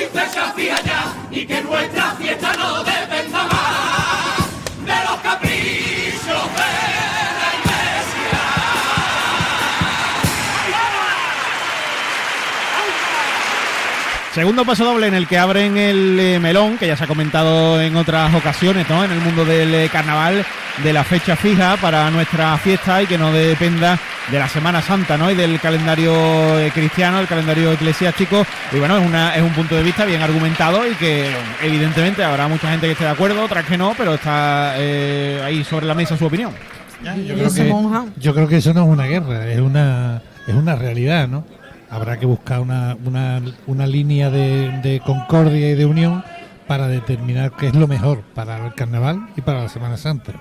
Fin 0.03 0.11
fecha 0.11 0.53
fija 0.53 0.83
ya 0.83 1.15
y 1.31 1.47
que 1.47 1.63
nuestra 1.63 2.11
fiesta 2.17 2.53
no 2.57 2.83
dependa 2.83 3.12
Segundo 14.35 14.65
paso 14.65 14.87
doble 14.87 15.09
en 15.09 15.15
el 15.15 15.29
que 15.29 15.37
abren 15.37 15.77
el 15.77 16.19
eh, 16.19 16.39
melón, 16.41 16.79
que 16.79 16.87
ya 16.87 16.97
se 16.97 17.05
ha 17.05 17.07
comentado 17.07 17.79
en 17.83 17.95
otras 17.97 18.35
ocasiones, 18.35 18.89
¿no? 18.89 19.05
En 19.05 19.11
el 19.11 19.21
mundo 19.21 19.45
del 19.45 19.75
eh, 19.75 19.91
carnaval, 19.93 20.43
de 20.83 20.93
la 20.95 21.05
fecha 21.05 21.37
fija 21.37 21.77
para 21.77 22.11
nuestra 22.11 22.57
fiesta 22.57 23.03
y 23.03 23.07
que 23.07 23.19
no 23.19 23.31
dependa 23.31 23.99
de 24.31 24.39
la 24.39 24.49
Semana 24.49 24.81
Santa, 24.81 25.19
¿no? 25.19 25.31
Y 25.31 25.35
del 25.35 25.61
calendario 25.61 26.15
eh, 26.59 26.71
cristiano, 26.73 27.21
el 27.21 27.27
calendario 27.27 27.73
eclesiástico. 27.73 28.47
Y 28.73 28.79
bueno, 28.79 28.97
es, 28.97 29.07
una, 29.07 29.37
es 29.37 29.43
un 29.43 29.53
punto 29.53 29.75
de 29.75 29.83
vista 29.83 30.07
bien 30.07 30.23
argumentado 30.23 30.89
y 30.89 30.95
que 30.95 31.31
evidentemente 31.63 32.25
habrá 32.25 32.49
mucha 32.49 32.71
gente 32.71 32.87
que 32.87 32.93
esté 32.93 33.05
de 33.05 33.11
acuerdo, 33.11 33.45
otras 33.45 33.67
que 33.67 33.77
no, 33.77 33.93
pero 33.99 34.15
está 34.15 34.77
eh, 34.79 35.43
ahí 35.45 35.63
sobre 35.63 35.85
la 35.85 35.95
mesa 35.95 36.17
su 36.17 36.25
opinión. 36.25 36.53
Yo 37.05 37.35
creo, 37.35 37.53
que, 37.53 38.11
yo 38.17 38.35
creo 38.35 38.49
que 38.49 38.57
eso 38.57 38.73
no 38.73 38.85
es 38.85 38.89
una 38.89 39.05
guerra, 39.05 39.47
es 39.47 39.61
una, 39.61 40.23
es 40.47 40.55
una 40.55 40.75
realidad, 40.75 41.29
¿no? 41.29 41.45
Habrá 41.93 42.19
que 42.19 42.27
buscar 42.27 42.61
una, 42.61 42.97
una, 43.05 43.41
una 43.69 43.87
línea 43.87 44.31
de, 44.31 44.81
de 44.83 45.01
concordia 45.01 45.71
y 45.71 45.75
de 45.75 45.87
unión 45.87 46.25
para 46.67 46.89
determinar 46.89 47.53
qué 47.53 47.69
es 47.69 47.75
lo 47.75 47.87
mejor 47.87 48.23
para 48.35 48.67
el 48.67 48.75
carnaval 48.75 49.29
y 49.37 49.43
para 49.43 49.63
la 49.63 49.69
Semana 49.69 49.97
Santa. 49.97 50.33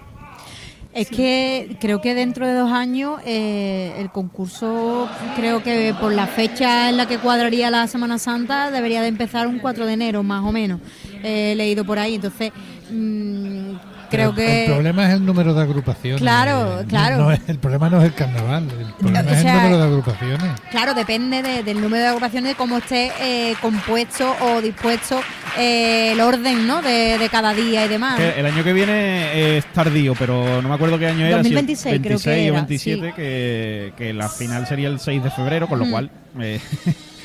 Es 0.93 1.09
que 1.09 1.77
creo 1.79 2.01
que 2.01 2.13
dentro 2.13 2.45
de 2.45 2.53
dos 2.53 2.71
años 2.71 3.21
eh, 3.25 3.93
el 3.97 4.11
concurso, 4.11 5.07
creo 5.37 5.63
que 5.63 5.95
por 5.99 6.11
la 6.11 6.27
fecha 6.27 6.89
en 6.89 6.97
la 6.97 7.07
que 7.07 7.17
cuadraría 7.17 7.71
la 7.71 7.87
Semana 7.87 8.17
Santa, 8.17 8.71
debería 8.71 9.01
de 9.01 9.07
empezar 9.07 9.47
un 9.47 9.59
4 9.59 9.85
de 9.85 9.93
enero, 9.93 10.21
más 10.21 10.43
o 10.43 10.51
menos. 10.51 10.81
Eh, 11.23 11.53
leído 11.55 11.85
por 11.85 11.97
ahí, 11.97 12.15
entonces 12.15 12.51
mm, 12.91 13.75
creo 14.11 14.33
Pero 14.35 14.47
que... 14.47 14.65
El 14.65 14.71
problema 14.71 15.07
es 15.07 15.13
el 15.15 15.25
número 15.25 15.53
de 15.53 15.61
agrupaciones. 15.63 16.21
Claro, 16.21 16.79
Eh, 16.79 16.83
no- 16.83 16.87
claro. 16.87 17.17
no 17.17 17.31
es- 17.31 17.41
el 17.47 17.57
problema 17.57 17.89
no 17.89 17.99
es 17.99 18.05
el 18.05 18.13
carnaval, 18.13 18.67
el 18.79 18.93
problema 18.93 19.19
o 19.29 19.33
es 19.33 19.41
sea, 19.41 19.51
el 19.53 19.57
número 19.63 19.77
de 19.79 19.83
agrupaciones. 19.85 20.51
Claro, 20.69 20.93
depende 20.93 21.41
de- 21.41 21.63
del 21.63 21.81
número 21.81 22.03
de 22.03 22.07
agrupaciones, 22.09 22.49
de 22.51 22.55
cómo 22.55 22.77
esté 22.77 23.11
eh, 23.19 23.55
compuesto 23.61 24.35
o 24.41 24.61
dispuesto 24.61 25.19
eh, 25.57 26.11
el 26.13 26.21
orden 26.21 26.67
¿no? 26.67 26.81
de, 26.81 27.17
de 27.17 27.29
cada 27.29 27.53
día 27.53 27.85
y 27.85 27.87
demás. 27.87 28.17
Que 28.19 28.39
el 28.39 28.45
año 28.45 28.63
que 28.63 28.73
viene 28.73 29.57
es 29.57 29.65
tardío, 29.73 30.13
pero 30.17 30.61
no 30.61 30.69
me 30.69 30.75
acuerdo 30.75 30.99
qué 30.99 31.07
año 31.07 31.25
era. 31.25 31.43
si 31.43 31.49
el 31.49 31.55
2026 31.55 31.99
creo 32.01 32.19
que 32.19 32.29
26 32.29 32.37
o 32.37 32.43
era, 32.43 32.53
27, 32.53 33.07
sí. 33.07 33.13
que, 33.15 33.93
que 33.97 34.13
la 34.13 34.29
final 34.29 34.67
sería 34.67 34.87
el 34.89 34.99
6 34.99 35.23
de 35.23 35.31
febrero, 35.31 35.67
con 35.67 35.79
lo 35.79 35.85
Mm. 35.85 35.91
cual 35.91 36.11
eh, 36.39 36.59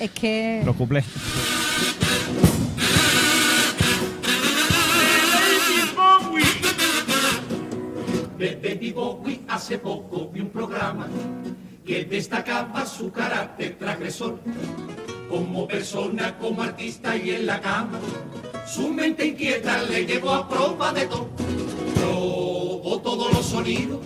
Es 0.01 0.11
que... 0.11 0.63
lo 0.67 0.75
cumple. 0.75 1.05
De 8.39 8.55
David 8.63 8.95
Bowie 8.95 9.41
hace 9.49 9.79
poco 9.79 10.29
vi 10.31 10.41
un 10.41 10.51
programa 10.51 11.07
que 11.87 12.05
destacaba 12.05 12.85
su 12.85 13.11
carácter 13.11 13.77
transgresor. 13.79 14.39
Como 15.31 15.67
persona, 15.67 16.37
como 16.39 16.63
artista 16.63 17.17
y 17.17 17.31
en 17.31 17.47
la 17.47 17.61
cama, 17.63 17.99
su 18.67 18.89
mente 18.89 19.27
inquieta 19.27 19.83
le 19.85 20.05
llevó 20.05 20.35
a 20.35 20.49
prueba 20.49 20.93
de 20.93 21.07
todo. 21.07 21.31
Probó 21.95 23.01
todos 23.03 23.33
los 23.33 23.47
sonidos, 23.47 24.01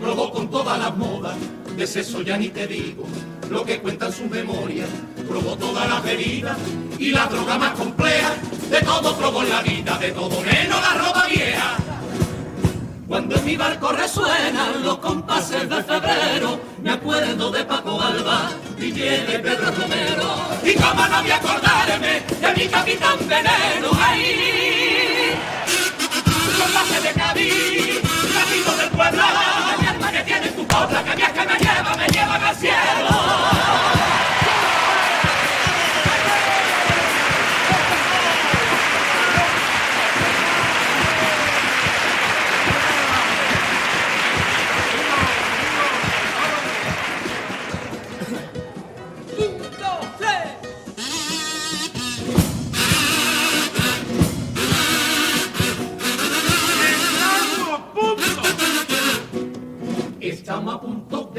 probó 0.00 0.32
con 0.32 0.50
todas 0.50 0.78
las 0.80 0.96
modas, 0.96 1.36
de 1.76 1.86
sexo 1.86 2.22
ya 2.22 2.36
ni 2.36 2.48
te 2.48 2.66
digo, 2.66 3.04
lo 3.48 3.64
que 3.64 3.78
cuentan 3.78 4.12
sus 4.12 4.28
memorias, 4.28 4.88
probó 5.28 5.56
todas 5.56 5.88
las 5.88 6.02
bebidas 6.02 6.58
y 6.98 7.10
la 7.10 7.26
droga 7.26 7.56
más 7.56 7.78
compleja, 7.78 8.34
de 8.68 8.80
todo 8.80 9.16
probó 9.16 9.42
en 9.42 9.50
la 9.50 9.62
vida, 9.62 9.96
de 9.98 10.10
todo 10.10 10.40
menos 10.40 10.80
la 10.80 10.94
ropa 10.94 11.26
vieja. 11.28 11.45
Mi 13.46 13.56
barco 13.56 13.92
resuenan 13.92 14.82
los 14.82 14.98
compases 14.98 15.68
de 15.68 15.80
febrero, 15.84 16.58
me 16.82 16.90
acuerdo 16.90 17.52
de 17.52 17.64
Paco 17.64 18.02
Alba 18.02 18.50
de 18.76 19.38
Pedro 19.38 19.70
Romero. 19.70 20.34
Y 20.64 20.74
cómo 20.74 21.06
no 21.06 21.22
voy 21.22 21.30
a 21.30 21.36
acordarme 21.36 22.22
de 22.40 22.54
mi 22.56 22.66
capitán 22.66 23.18
veneno 23.28 23.90
ahí. 24.04 25.30
Compases 26.58 27.02
de 27.04 27.12
Cádiz, 27.12 28.02
gatito 28.34 28.76
del 28.78 28.90
pueblo, 28.90 29.22
mi 29.80 29.86
alma 29.86 30.10
que 30.10 30.22
tiene 30.24 30.48
tu 30.48 30.66
copla, 30.66 31.04
que 31.04 31.14
viaja 31.14 31.44
me 31.44 31.56
lleva, 31.56 31.96
me 31.96 32.06
llevan 32.08 32.42
al 32.42 32.56
cielo. 32.56 33.95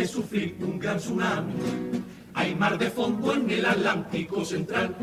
Sufrir 0.08 0.56
un 0.62 0.80
gran 0.80 0.98
tsunami. 0.98 1.54
Hay 2.34 2.56
mar 2.56 2.78
de 2.78 2.90
fondo 2.90 3.34
en 3.34 3.50
el 3.50 3.66
Atlántico 3.66 4.46
Central. 4.46 4.96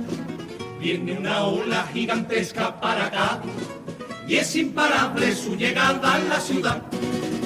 Viene 0.80 1.12
una 1.18 1.44
ola 1.44 1.88
gigantesca 1.92 2.80
para 2.80 3.06
acá 3.06 3.42
y 4.26 4.36
es 4.36 4.56
imparable 4.56 5.34
su 5.34 5.56
llegada 5.56 6.14
a 6.14 6.18
la 6.18 6.40
ciudad. 6.40 6.82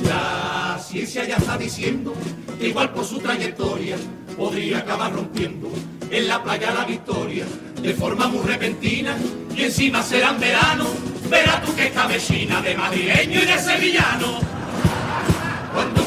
La 0.05 0.79
ciencia 0.81 1.25
ya 1.27 1.37
está 1.37 1.57
diciendo 1.57 2.15
que 2.59 2.69
igual 2.69 2.93
por 2.93 3.05
su 3.05 3.19
trayectoria 3.19 3.97
podría 4.37 4.79
acabar 4.79 5.13
rompiendo 5.13 5.71
en 6.11 6.29
la 6.29 6.43
playa 6.43 6.73
la 6.73 6.85
victoria 6.85 7.45
de 7.83 7.95
forma 7.95 8.29
muy 8.29 8.47
repentina 8.47 9.17
y 9.55 9.65
encima 9.65 10.03
será 10.03 10.31
en 10.31 10.41
verano. 10.41 10.87
Verá 11.29 11.61
tú 11.63 11.75
que 11.75 11.91
cabecina 11.91 12.61
de 12.63 12.75
madrileño 12.75 13.43
y 13.43 13.47
de 13.47 13.59
sevillano. 13.59 14.58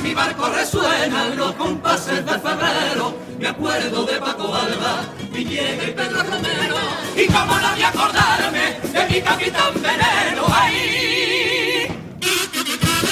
Mi 0.02 0.16
barco 0.16 0.50
resuena 0.50 1.26
los 1.36 1.54
compases 1.54 2.26
de 2.26 2.32
febrero, 2.40 3.16
me 3.40 3.48
acuerdo 3.48 4.04
de 4.04 4.20
Paco 4.20 4.54
Alba, 4.56 5.06
Villegas 5.32 5.88
y 5.88 5.92
Pedro 5.92 6.24
Romero. 6.24 6.76
Y 7.16 7.28
cómo 7.28 7.60
no 7.60 7.72
voy 7.72 7.84
acordarme 7.84 8.80
de 8.82 9.06
mi 9.08 9.22
capitán 9.22 9.74
Veneno 9.76 10.46
ahí. 10.54 11.88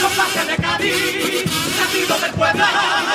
Los 0.02 0.12
pases 0.14 0.48
de 0.48 0.56
Cádiz, 0.58 1.46
nacido 1.78 2.18
del 2.20 2.32
pueblo, 2.32 2.64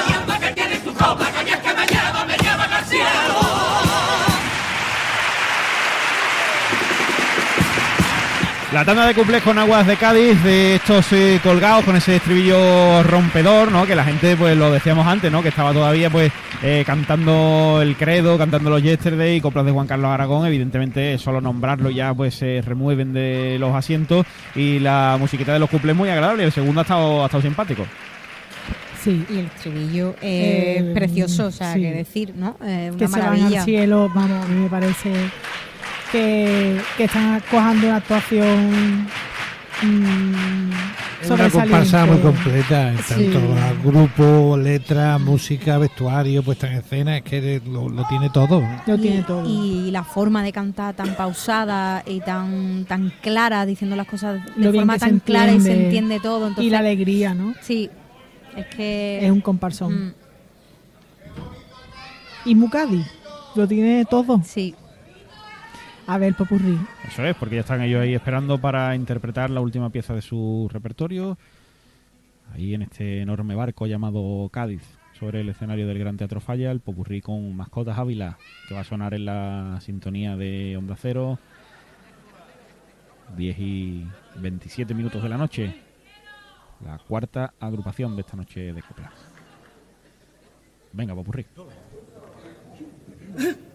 y 0.08 0.12
alma 0.12 0.38
que 0.38 0.52
tiene 0.52 0.76
tu 0.78 0.94
copa, 0.94 1.30
cañas 1.32 1.60
que 1.60 1.74
me 1.74 1.86
llevan, 1.86 2.26
me 2.28 2.36
llevan 2.36 2.72
al 2.72 2.84
cielo. 2.84 3.73
La 8.74 8.84
tanda 8.84 9.06
de 9.06 9.14
cuplés 9.14 9.40
con 9.44 9.56
aguas 9.56 9.86
de 9.86 9.96
Cádiz, 9.96 10.42
de 10.42 10.74
estos 10.74 11.12
eh, 11.12 11.38
colgados 11.44 11.84
con 11.84 11.94
ese 11.94 12.16
estribillo 12.16 13.04
rompedor, 13.04 13.70
¿no? 13.70 13.86
Que 13.86 13.94
la 13.94 14.02
gente, 14.04 14.36
pues 14.36 14.56
lo 14.56 14.72
decíamos 14.72 15.06
antes, 15.06 15.30
¿no? 15.30 15.42
Que 15.44 15.50
estaba 15.50 15.72
todavía, 15.72 16.10
pues, 16.10 16.32
eh, 16.60 16.82
cantando 16.84 17.78
el 17.80 17.94
credo, 17.96 18.36
cantando 18.36 18.70
los 18.70 18.82
yesterday, 18.82 19.40
coplas 19.40 19.64
de 19.64 19.70
Juan 19.70 19.86
Carlos 19.86 20.10
Aragón. 20.10 20.44
Evidentemente, 20.48 21.16
solo 21.18 21.40
nombrarlo 21.40 21.88
ya, 21.88 22.12
pues, 22.14 22.34
se 22.34 22.62
remueven 22.66 23.12
de 23.12 23.58
los 23.60 23.72
asientos. 23.76 24.26
Y 24.56 24.80
la 24.80 25.16
musiquita 25.20 25.52
de 25.52 25.60
los 25.60 25.70
cuplés 25.70 25.94
muy 25.94 26.08
agradable. 26.08 26.42
El 26.42 26.52
segundo 26.52 26.80
ha 26.80 26.82
estado, 26.82 27.22
ha 27.22 27.26
estado 27.26 27.42
simpático. 27.44 27.86
Sí. 29.00 29.24
Y 29.30 29.38
el 29.38 29.46
estribillo 29.46 30.16
es 30.20 30.78
Eh, 30.80 30.90
precioso, 30.94 31.46
o 31.46 31.50
sea, 31.52 31.74
sí. 31.74 31.80
que 31.80 31.92
decir, 31.92 32.32
¿no? 32.34 32.56
Eh, 32.66 32.88
una 32.90 32.98
que 32.98 33.06
se 33.06 33.12
van 33.12 33.20
maravilla. 33.20 33.60
al 33.60 33.64
cielo, 33.64 34.10
vamos, 34.12 34.44
a 34.44 34.48
mí 34.48 34.62
me 34.62 34.68
parece 34.68 35.12
que, 36.18 36.80
que 36.96 37.04
están 37.04 37.42
cojando 37.50 37.88
una 37.88 37.96
actuación 37.96 39.08
mm, 39.82 40.70
Es 41.22 41.28
una 41.30 41.50
comparsa 41.50 42.06
muy 42.06 42.18
completa 42.18 42.90
en 42.92 42.98
Sí. 42.98 43.30
tanto 43.32 43.38
a 43.58 43.72
grupo, 43.84 44.56
letra, 44.56 45.18
música, 45.18 45.76
vestuario, 45.78 46.44
puesta 46.44 46.68
en 46.70 46.74
escena, 46.78 47.16
es 47.16 47.22
que 47.24 47.60
lo, 47.66 47.88
lo 47.88 48.04
tiene 48.06 48.30
todo. 48.30 48.62
Lo 48.86 48.94
y, 48.94 48.98
tiene 48.98 49.22
todo. 49.22 49.42
y 49.44 49.90
la 49.90 50.04
forma 50.04 50.44
de 50.44 50.52
cantar 50.52 50.94
tan 50.94 51.16
pausada 51.16 52.04
y 52.06 52.20
tan 52.20 52.84
tan 52.86 53.12
clara, 53.20 53.66
diciendo 53.66 53.96
las 53.96 54.06
cosas 54.06 54.40
de 54.56 54.64
Lo 54.66 54.72
forma 54.72 54.96
tan 54.98 55.18
clara 55.18 55.50
y 55.52 55.60
se 55.60 55.72
entiende. 55.72 55.84
entiende 55.86 56.20
todo. 56.20 56.46
Entonces, 56.48 56.64
y 56.64 56.70
la 56.70 56.78
alegría, 56.78 57.34
¿no? 57.34 57.54
sí, 57.60 57.90
es 58.56 58.66
que 58.66 59.18
Es 59.26 59.32
un 59.32 59.40
comparsón. 59.40 60.08
Mm, 60.08 60.12
Y 62.46 62.54
Mukadi, 62.54 63.02
lo 63.56 63.66
tiene 63.66 64.04
todo. 64.04 64.40
sí, 64.44 64.74
A 66.06 66.18
ver, 66.18 66.34
Popurrí. 66.34 66.78
Eso 67.06 67.24
es, 67.24 67.34
porque 67.36 67.54
ya 67.54 67.62
están 67.62 67.80
ellos 67.80 68.02
ahí 68.02 68.14
esperando 68.14 68.58
para 68.58 68.94
interpretar 68.94 69.48
la 69.48 69.60
última 69.60 69.88
pieza 69.90 70.14
de 70.14 70.20
su 70.20 70.68
repertorio. 70.70 71.38
Ahí 72.52 72.74
en 72.74 72.82
este 72.82 73.22
enorme 73.22 73.54
barco 73.54 73.86
llamado 73.86 74.48
Cádiz, 74.50 74.82
sobre 75.18 75.40
el 75.40 75.48
escenario 75.48 75.86
del 75.86 75.98
Gran 75.98 76.18
Teatro 76.18 76.40
Falla, 76.40 76.70
el 76.70 76.80
popurrí 76.80 77.22
con 77.22 77.56
Mascotas 77.56 77.98
Ávila, 77.98 78.36
que 78.68 78.74
va 78.74 78.80
a 78.80 78.84
sonar 78.84 79.14
en 79.14 79.24
la 79.24 79.78
sintonía 79.80 80.36
de 80.36 80.76
Onda 80.76 80.94
Cero. 81.00 81.38
10 83.36 83.58
y 83.58 84.06
27 84.36 84.92
minutos 84.92 85.22
de 85.22 85.28
la 85.30 85.38
noche. 85.38 85.74
La 86.84 86.98
cuarta 86.98 87.54
agrupación 87.58 88.14
de 88.14 88.20
esta 88.20 88.36
noche 88.36 88.74
de 88.74 88.82
coplas. 88.82 89.12
Venga, 90.92 91.14
popurrí. 91.14 91.46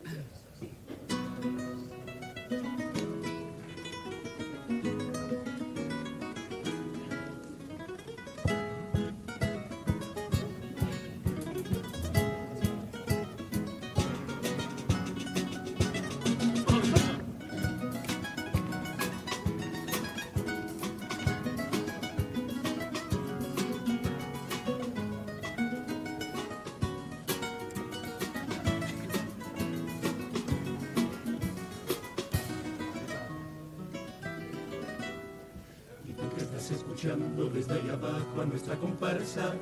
desde 37.01 37.73
ahí 37.75 37.89
abajo 37.89 38.41
a 38.41 38.45
nuestra 38.45 38.75
comparsa, 38.75 39.53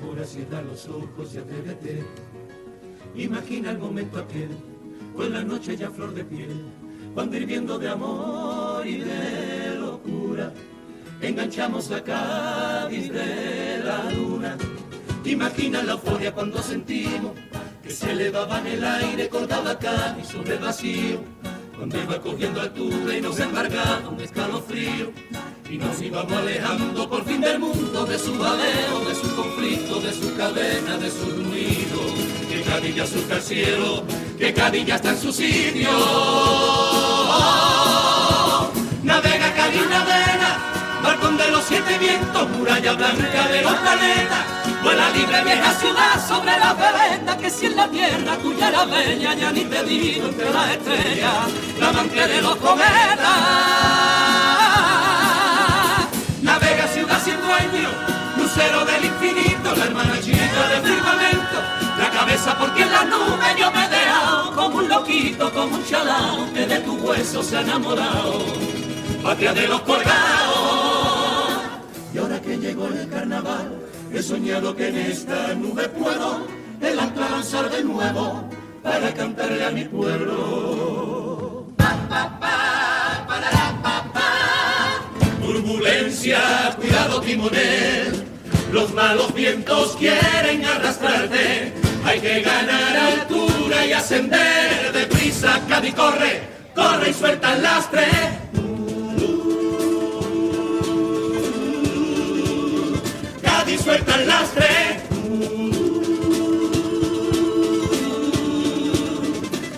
ahora 0.00 0.24
cierra 0.24 0.62
los 0.62 0.88
ojos 0.88 1.32
y 1.32 1.38
atrévete. 1.38 2.02
Imagina 3.14 3.70
el 3.70 3.78
momento 3.78 4.18
aquel, 4.18 4.48
con 5.14 5.32
la 5.32 5.44
noche 5.44 5.76
ya 5.76 5.90
flor 5.90 6.12
de 6.12 6.24
piel, 6.24 6.64
cuando 7.14 7.36
hirviendo 7.36 7.78
de 7.78 7.88
amor 7.88 8.84
y 8.84 8.98
de 8.98 9.76
locura, 9.78 10.52
enganchamos 11.20 11.88
a 11.92 12.02
Cádiz 12.02 13.12
de 13.12 13.80
la 13.84 14.10
luna. 14.10 14.56
Imagina 15.24 15.84
la 15.84 15.92
euforia 15.92 16.32
cuando 16.32 16.60
sentimos 16.60 17.32
que 17.80 17.90
se 17.90 18.10
elevaba 18.10 18.58
en 18.58 18.66
el 18.66 18.84
aire, 18.84 19.28
cortaba 19.28 19.78
Cádiz 19.78 20.26
sobre 20.26 20.54
el 20.54 20.58
vacío, 20.58 21.20
cuando 21.76 22.02
iba 22.02 22.20
cogiendo 22.20 22.60
altura 22.60 23.16
y 23.16 23.20
nos 23.20 23.38
embargaba 23.38 24.08
un 24.08 24.20
escalofrío. 24.20 25.12
Y 25.72 25.78
nos 25.78 26.02
íbamos 26.02 26.30
alejando 26.30 27.08
por 27.08 27.24
fin 27.24 27.40
del 27.40 27.58
mundo, 27.58 28.04
de 28.04 28.18
su 28.18 28.36
baleo, 28.38 29.00
de 29.08 29.14
su 29.14 29.34
conflicto, 29.34 30.00
de 30.00 30.12
su 30.12 30.36
cadena, 30.36 30.98
de 30.98 31.10
su 31.10 31.24
ruido. 31.30 31.98
Que 32.46 32.60
Cádiz 32.60 32.94
ya 32.94 33.06
surca 33.06 33.36
el 33.36 33.42
cielo, 33.42 34.04
que 34.38 34.52
Cádiz 34.52 34.84
ya 34.84 34.96
está 34.96 35.12
en 35.12 35.18
su 35.18 35.32
sitio. 35.32 35.88
Navega 39.02 39.54
Cádiz, 39.54 39.88
navega, 39.88 40.58
balcón 41.02 41.38
de 41.38 41.50
los 41.50 41.64
siete 41.64 41.96
vientos, 41.96 42.50
muralla 42.50 42.92
blanca 42.92 43.48
de 43.48 43.62
los 43.62 43.72
planetas. 43.72 44.44
Vuela 44.82 45.08
libre 45.08 45.42
vieja 45.42 45.72
ciudad 45.72 46.28
sobre 46.28 46.58
la 46.58 46.74
verenda 46.74 47.38
que 47.38 47.48
si 47.48 47.64
en 47.64 47.76
la 47.76 47.88
tierra 47.88 48.36
tuya 48.42 48.68
era 48.68 48.84
bella, 48.84 49.32
ya 49.32 49.50
ni 49.50 49.64
te 49.64 49.82
digo 49.84 50.28
entre 50.28 50.52
las 50.52 50.70
estrellas, 50.70 51.32
la 51.80 51.88
amante 51.88 52.28
de 52.28 52.42
los 52.42 52.56
cometas. 52.56 54.51
Ciudad 57.02 57.20
dueño, 57.24 57.88
lucero 58.38 58.84
del 58.84 59.04
infinito, 59.04 59.74
la 59.74 59.84
hermana 59.86 60.20
chica 60.20 60.68
del 60.68 60.82
firmamento. 60.82 61.58
La 61.98 62.10
cabeza 62.10 62.56
porque 62.56 62.82
en 62.82 62.92
la 62.92 63.04
nube 63.04 63.44
yo 63.58 63.72
me 63.72 63.84
he 63.84 63.88
dejado 63.88 64.54
como 64.54 64.78
un 64.78 64.88
loquito, 64.88 65.52
como 65.52 65.76
un 65.78 65.84
chalao 65.84 66.52
que 66.54 66.64
de 66.64 66.78
tu 66.78 66.94
hueso 66.98 67.42
se 67.42 67.56
ha 67.56 67.62
enamorado. 67.62 68.38
Patria 69.20 69.52
de 69.52 69.66
los 69.66 69.80
colgados. 69.80 71.62
Y 72.14 72.18
ahora 72.18 72.40
que 72.40 72.56
llegó 72.56 72.86
el 72.86 73.08
carnaval, 73.08 73.80
he 74.12 74.22
soñado 74.22 74.76
que 74.76 74.86
en 74.86 74.98
esta 74.98 75.54
nube 75.54 75.88
puedo 75.88 76.46
el 76.80 77.00
ancla 77.00 77.30
lanzar 77.30 77.68
de 77.68 77.82
nuevo 77.82 78.48
para 78.80 79.12
cantarle 79.12 79.64
a 79.64 79.70
mi 79.72 79.84
pueblo. 79.86 81.21
Turbulencia, 85.72 86.76
cuidado 86.76 87.22
timonel, 87.22 88.24
los 88.72 88.92
malos 88.92 89.32
vientos 89.32 89.96
quieren 89.96 90.62
arrastrarte. 90.66 91.72
Hay 92.04 92.20
que 92.20 92.42
ganar 92.42 92.94
altura 92.94 93.86
y 93.86 93.92
ascender 93.92 94.92
deprisa, 94.92 95.62
Cádiz 95.70 95.94
corre, 95.94 96.42
corre 96.74 97.10
y 97.10 97.14
suelta 97.14 97.54
el 97.54 97.62
lastre. 97.62 98.06
Cádiz 103.42 103.80
suelta 103.80 104.14
el 104.16 104.28
lastre. 104.28 104.68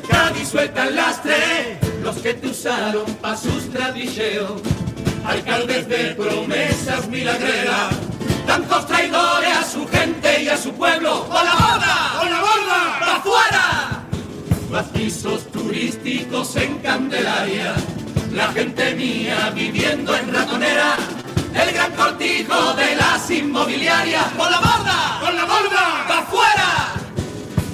Cádiz 0.08 0.48
suelta 0.48 0.88
el 0.88 0.96
lastre. 0.96 1.78
Los 2.02 2.16
que 2.16 2.34
te 2.34 2.48
usaron 2.48 3.06
pa' 3.22 3.36
sus 3.36 3.70
tradicheos. 3.70 4.73
Alcaldes 5.34 5.88
de 5.88 6.14
promesas 6.14 7.08
milagreras. 7.08 7.88
Tanto 8.46 8.68
tantos 8.68 8.86
traidores 8.86 9.56
a 9.56 9.64
su 9.64 9.84
gente 9.88 10.42
y 10.44 10.48
a 10.48 10.56
su 10.56 10.72
pueblo. 10.74 11.24
¡Con 11.24 11.44
la 11.44 11.54
borda! 11.54 12.18
¡Con 12.20 12.30
la 12.30 12.40
borda! 12.40 12.98
¡Pa' 13.00 13.16
afuera! 13.16 14.04
Más 14.70 14.84
pisos 14.86 15.50
turísticos 15.50 16.54
en 16.54 16.78
Candelaria, 16.78 17.74
la 18.32 18.46
gente 18.52 18.94
mía 18.94 19.50
viviendo 19.52 20.14
en 20.14 20.32
ratonera, 20.32 20.96
el 21.52 21.72
gran 21.72 21.92
cortijo 21.92 22.74
de 22.74 22.94
las 22.94 23.28
inmobiliarias. 23.28 24.26
¡Con 24.38 24.48
la 24.52 24.58
borda! 24.58 25.18
¡Con 25.20 25.34
la 25.34 25.44
borda! 25.46 26.04
¡Pa' 26.06 26.18
afuera! 26.18 26.92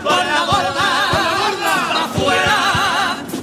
con 0.04 0.28
la 0.28 0.41
borda, 0.46 0.89
pa' 1.93 2.06
afuera, 2.06 2.58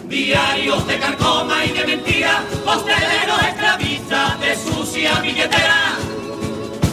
diarios 0.09 0.87
de 0.87 0.99
carcoma 0.99 1.65
y 1.65 1.73
de 1.73 1.85
mentira, 1.85 2.43
hosteleros 2.65 3.43
esclavistas 3.43 4.41
de 4.41 4.57
sucia 4.57 5.21
billetera, 5.21 5.97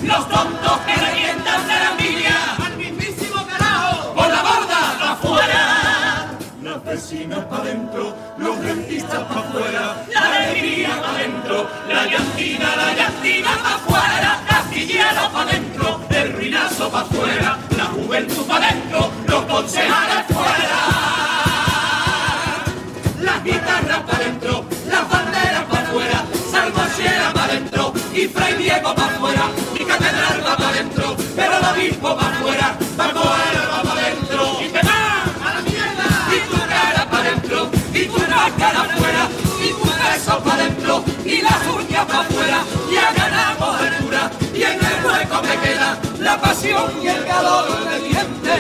los 0.04 0.30
tontos 0.30 0.80
que 0.86 0.96
revientan 0.96 1.68
de 1.68 1.74
la 1.74 1.92
envidia, 1.92 2.56
al 2.66 2.78
mismísimo 2.78 3.46
carajo, 3.48 4.14
con 4.16 4.30
la 4.32 4.42
borda, 4.42 5.12
afuera, 5.12 6.28
las 6.64 6.84
vecinas 6.84 7.46
pa' 7.46 7.60
dentro, 7.62 8.16
los 8.38 8.58
rentistas 8.60 9.24
pa' 9.24 9.40
afuera, 9.40 10.06
la 10.14 10.22
alegría 10.22 11.02
pa' 11.02 11.14
dentro, 11.14 11.70
la 11.88 12.06
llantina, 12.06 12.76
la 12.76 12.94
llantina 12.96 13.50
pa' 13.64 13.76
afuera, 13.76 14.44
castillera 14.48 15.30
pa' 15.30 15.46
dentro, 15.46 16.11
el 16.52 16.58
ruinazo 16.58 16.92
pa' 16.92 17.02
afuera, 17.02 17.58
la 17.78 17.86
juventud 17.86 18.46
pa' 18.46 18.60
dentro, 18.60 19.12
los 19.28 19.46
concejales 19.46 20.26
fuera. 20.28 20.80
Las 23.22 23.44
guitarras 23.44 24.00
pa' 24.00 24.18
dentro, 24.18 24.66
las 24.90 25.10
banderas 25.10 25.64
pa' 25.70 25.80
afuera, 25.80 26.26
salvaciera 26.52 27.34
pa' 27.34 27.48
dentro, 27.48 27.94
y 28.14 28.28
Fray 28.28 28.56
Diego 28.56 28.94
pa' 28.94 29.06
afuera, 29.06 29.50
mi 29.74 29.86
catedral 29.86 30.44
va 30.46 30.58
pa' 30.58 30.72
dentro, 30.74 31.16
pero 31.36 31.58
el 31.58 31.66
obispo 31.66 32.18
pa' 32.18 32.30
afuera, 32.30 32.78
Barboera 32.98 33.68
va 33.71 33.71
la 46.22 46.40
pasión 46.40 46.92
y 47.04 47.08
el 47.08 47.26
calor 47.26 47.90
del 47.90 48.04
diente. 48.04 48.52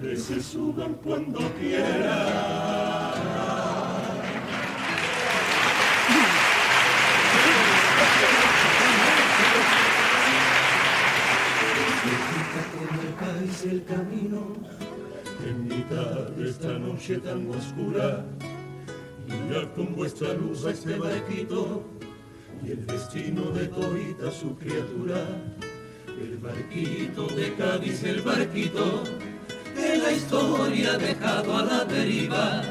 Que 0.00 0.16
se 0.16 0.42
suban 0.42 0.94
cuando 0.94 1.38
quieran. 1.58 2.98
el 13.64 13.84
camino 13.84 14.54
en 15.44 15.66
mitad 15.66 16.28
de 16.30 16.48
esta 16.48 16.78
noche 16.78 17.18
tan 17.18 17.48
oscura. 17.50 18.24
Guiar 19.26 19.72
con 19.74 19.94
vuestra 19.94 20.32
luz 20.34 20.64
a 20.64 20.70
este 20.70 20.96
barquito 20.96 21.82
y 22.64 22.70
el 22.70 22.86
destino 22.86 23.50
de 23.50 23.66
todita 23.68 24.30
su 24.30 24.56
criatura. 24.56 25.18
El 26.20 26.38
barquito 26.38 27.28
de 27.28 27.54
Cádiz, 27.54 28.02
el 28.02 28.22
barquito 28.22 29.04
que 29.74 29.98
la 29.98 30.10
historia 30.10 30.94
ha 30.94 30.98
dejado 30.98 31.56
a 31.56 31.62
la 31.62 31.84
deriva. 31.84 32.64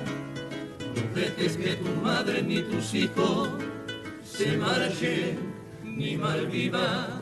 No 0.94 1.02
dejes 1.16 1.56
que 1.56 1.76
tu 1.76 1.90
madre 2.02 2.42
ni 2.42 2.62
tus 2.64 2.94
hijos 2.94 3.48
se 4.26 4.58
marchen 4.58 5.40
ni 5.84 6.18
malviva. 6.18 7.22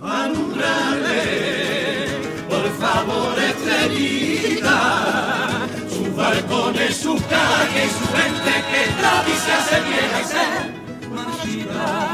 Alumbrarle, 0.00 2.06
por 2.48 2.70
favor, 2.78 3.38
estrellita, 3.38 4.78
sus 5.90 6.16
balcones, 6.16 6.96
sus 6.96 7.20
calles, 7.22 7.92
su 7.98 8.06
gente 8.16 8.64
que 8.70 8.86
Cádiz 9.02 9.38
se 9.44 9.52
hace 9.52 9.78
vieja 9.90 10.18
y 10.20 10.24
se 10.24 10.46
marchita. 11.10 12.05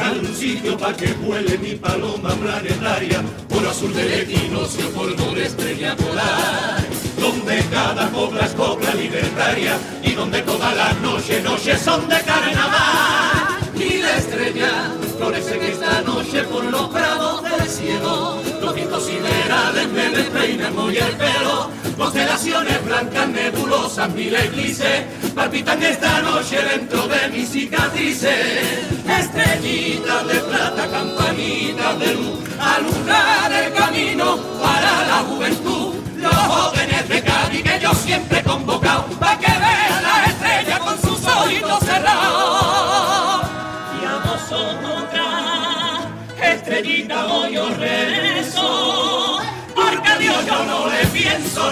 Dejar 0.00 0.18
un 0.18 0.34
sitio 0.34 0.78
para 0.78 0.96
que 0.96 1.12
vuele 1.12 1.58
mi 1.58 1.74
paloma 1.74 2.30
planetaria, 2.30 3.20
por 3.50 3.66
azul 3.66 3.92
del 3.92 4.10
equinoccio, 4.22 4.88
polvo 4.92 5.34
de 5.34 5.44
estrella 5.44 5.94
polar. 5.94 6.82
Donde 7.18 7.62
cada 7.70 8.10
cobra 8.10 8.46
es 8.46 8.52
cobra 8.52 8.94
libertaria 8.94 9.76
y 10.02 10.12
donde 10.12 10.40
todas 10.40 10.74
las 10.74 10.98
noches, 11.02 11.44
noches 11.44 11.82
son 11.82 12.08
de 12.08 12.18
carnaval. 12.22 13.60
Y 13.76 13.98
la 13.98 14.16
estrella 14.16 14.70
florecen 15.18 15.62
esta 15.64 16.00
noche 16.00 16.44
por 16.44 16.64
los 16.64 16.88
prados 16.88 17.42
del 17.42 17.68
cielo. 17.68 18.40
Los 18.58 18.74
vientos 18.74 19.04
siderales 19.04 19.86
me 19.88 20.08
despeinan 20.08 20.76
muy 20.76 20.96
el 20.96 21.12
pelo. 21.18 21.79
Constelaciones 22.00 22.82
blancas, 22.82 23.28
nebulosas, 23.28 24.10
mil 24.14 24.34
eclipses 24.34 25.04
palpitan 25.34 25.82
esta 25.82 26.22
noche 26.22 26.56
dentro 26.62 27.06
de 27.06 27.28
mis 27.28 27.46
cicatrices. 27.46 28.88
Estrellitas 29.06 30.26
de 30.26 30.34
plata, 30.40 30.90
campanitas 30.90 31.98
de 31.98 32.14
luz, 32.14 32.38
alumbrar 32.58 33.52
el 33.52 33.72
camino 33.74 34.38
para 34.62 35.06
la 35.08 35.18
juventud. 35.28 35.94
Los 36.16 36.34
jóvenes 36.34 37.06
de 37.06 37.22
Cádiz 37.22 37.62
que 37.62 37.80
yo 37.82 37.92
siempre 37.92 38.38
he 38.38 38.44
convocado 38.44 39.04
para 39.18 39.38
que 39.38 39.46
vean 39.46 39.89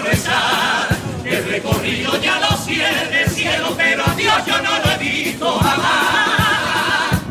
rezar. 0.03 0.87
El 1.25 1.45
recorrido 1.45 2.19
ya 2.21 2.39
lo 2.39 2.57
cielo, 2.57 3.29
cielo, 3.29 3.73
pero 3.77 4.03
a 4.05 4.15
Dios 4.15 4.45
yo 4.45 4.61
no 4.61 4.79
lo 4.79 4.91
he 4.91 4.97
visto 4.97 5.59
jamás. 5.59 7.21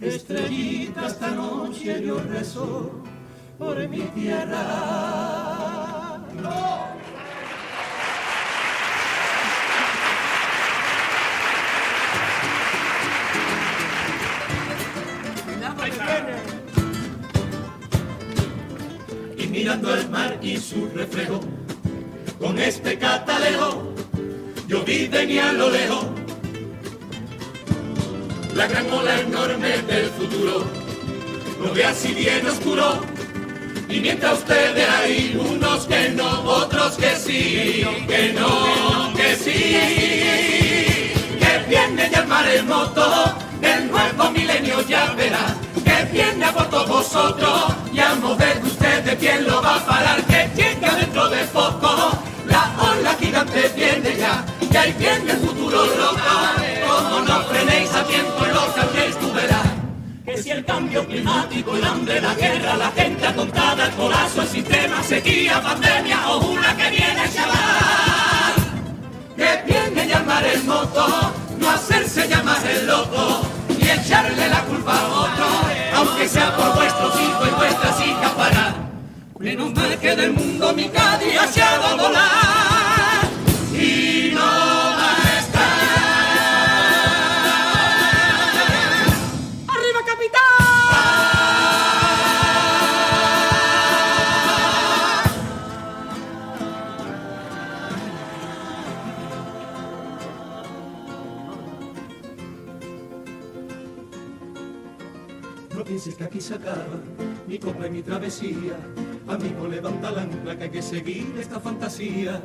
Estrellita, 0.00 1.06
esta 1.06 1.30
noche 1.30 2.02
yo 2.04 2.18
rezo 2.18 2.90
por 3.58 3.88
mi 3.88 4.02
tierra. 4.02 4.64
Y 6.32 6.36
mirando 19.64 19.94
al 19.94 20.10
mar 20.10 20.38
y 20.42 20.58
su 20.58 20.90
reflejo, 20.94 21.40
con 22.38 22.58
este 22.58 22.98
catalejo, 22.98 23.94
yo 24.68 24.84
vi 24.84 25.08
venir 25.08 25.40
a 25.40 25.52
lo 25.54 25.70
lejos 25.70 26.04
la 28.54 28.66
gran 28.66 28.92
ola 28.92 29.20
enorme 29.20 29.70
del 29.88 30.10
futuro, 30.18 30.66
lo 31.62 31.72
ve 31.72 31.82
así 31.82 32.12
bien 32.12 32.46
oscuro. 32.46 33.00
Y 33.88 34.00
mientras 34.00 34.40
ustedes 34.40 34.86
hay 34.86 35.34
unos 35.34 35.86
que 35.86 36.10
no, 36.10 36.42
otros 36.42 36.98
que 36.98 37.16
sí, 37.16 37.86
que 38.06 38.34
no, 38.34 39.14
que 39.16 39.34
sí, 39.34 39.76
que 41.40 41.64
viene 41.70 42.10
ya 42.12 42.20
el 42.20 42.28
maremoto 42.28 43.34
del 43.62 43.90
nuevo 43.90 44.30
milenio 44.30 44.86
ya 44.86 45.14
verá, 45.14 45.56
que 45.82 46.12
viene 46.12 46.44
a 46.44 46.52
por 46.52 46.68
todos 46.68 46.86
vosotros 46.86 47.64
y 47.94 47.98
a 48.00 48.14
mover 48.16 48.60
ustedes 49.04 49.18
quién 49.18 49.46
lo 49.46 49.60
va 49.60 49.76
a 49.76 49.86
parar, 49.86 50.22
que 50.24 50.50
llega 50.56 50.94
dentro 50.94 51.28
de 51.28 51.44
poco, 51.44 52.18
la 52.46 52.74
ola 52.78 53.14
gigante 53.20 53.70
viene 53.76 54.16
ya, 54.16 54.44
y 54.60 54.76
ahí 54.76 54.94
viene 54.98 55.32
el 55.32 55.38
futuro 55.38 55.84
loca, 55.84 56.54
como 56.86 57.20
no 57.20 57.42
frenéis 57.44 57.92
a 57.94 58.04
tiempo 58.04 58.46
los 58.46 58.66
cambiéis 58.74 59.16
tú 59.18 59.32
verás. 59.32 59.66
Que 60.24 60.38
si 60.38 60.50
el 60.50 60.64
cambio 60.64 61.06
climático, 61.06 61.76
el 61.76 61.84
hambre, 61.84 62.20
la 62.20 62.34
guerra, 62.34 62.76
la 62.76 62.90
gente 62.92 63.26
atontada, 63.26 63.86
el 63.86 63.92
colapso, 63.92 64.40
el 64.40 64.48
sistema, 64.48 65.02
sequía, 65.02 65.60
pandemia 65.60 66.28
o 66.28 66.38
una 66.38 66.74
que 66.74 66.90
viene 66.90 67.28
llamar. 67.28 68.54
Que 69.36 69.62
viene 69.66 70.06
llamar 70.06 70.44
el 70.46 70.64
moto, 70.64 71.32
no 71.58 71.70
hacerse 71.70 72.26
llamar 72.26 72.66
el 72.66 72.86
loco 72.86 73.42
y 73.78 73.86
echarle 73.86 74.48
la 74.48 74.62
culpa 74.62 74.98
a 74.98 75.08
otro, 75.08 75.46
aunque 75.94 76.26
sea 76.26 76.56
por 76.56 76.74
vuestros 76.74 77.20
hijos 77.20 77.48
y 77.48 77.54
vuestras 77.54 78.00
hijas 78.00 78.30
para. 78.32 78.63
Menos 79.44 79.74
mal 79.74 80.00
que 80.00 80.16
del 80.16 80.32
mundo 80.32 80.72
mi 80.72 80.88
cadilla 80.88 81.46
se 81.46 81.62
ha 81.62 81.96
volar 81.96 83.28
y 83.74 84.30
no 84.34 84.40
va 84.40 85.16
a 85.16 85.38
estar. 85.38 85.68
¡Arriba, 89.68 90.00
capitán! 90.06 90.40
No 105.76 105.84
pienses 105.84 106.14
que 106.14 106.24
aquí 106.24 106.40
se 106.40 106.54
acaba 106.54 106.96
mi 107.46 107.58
copa 107.58 107.86
y 107.86 107.90
mi 107.90 108.02
travesía 108.02 108.78
Amigo, 109.26 109.66
levanta 109.68 110.10
la 110.10 110.22
ancla 110.22 110.58
que 110.58 110.64
hay 110.64 110.70
que 110.70 110.82
seguir 110.82 111.34
esta 111.40 111.58
fantasía. 111.58 112.42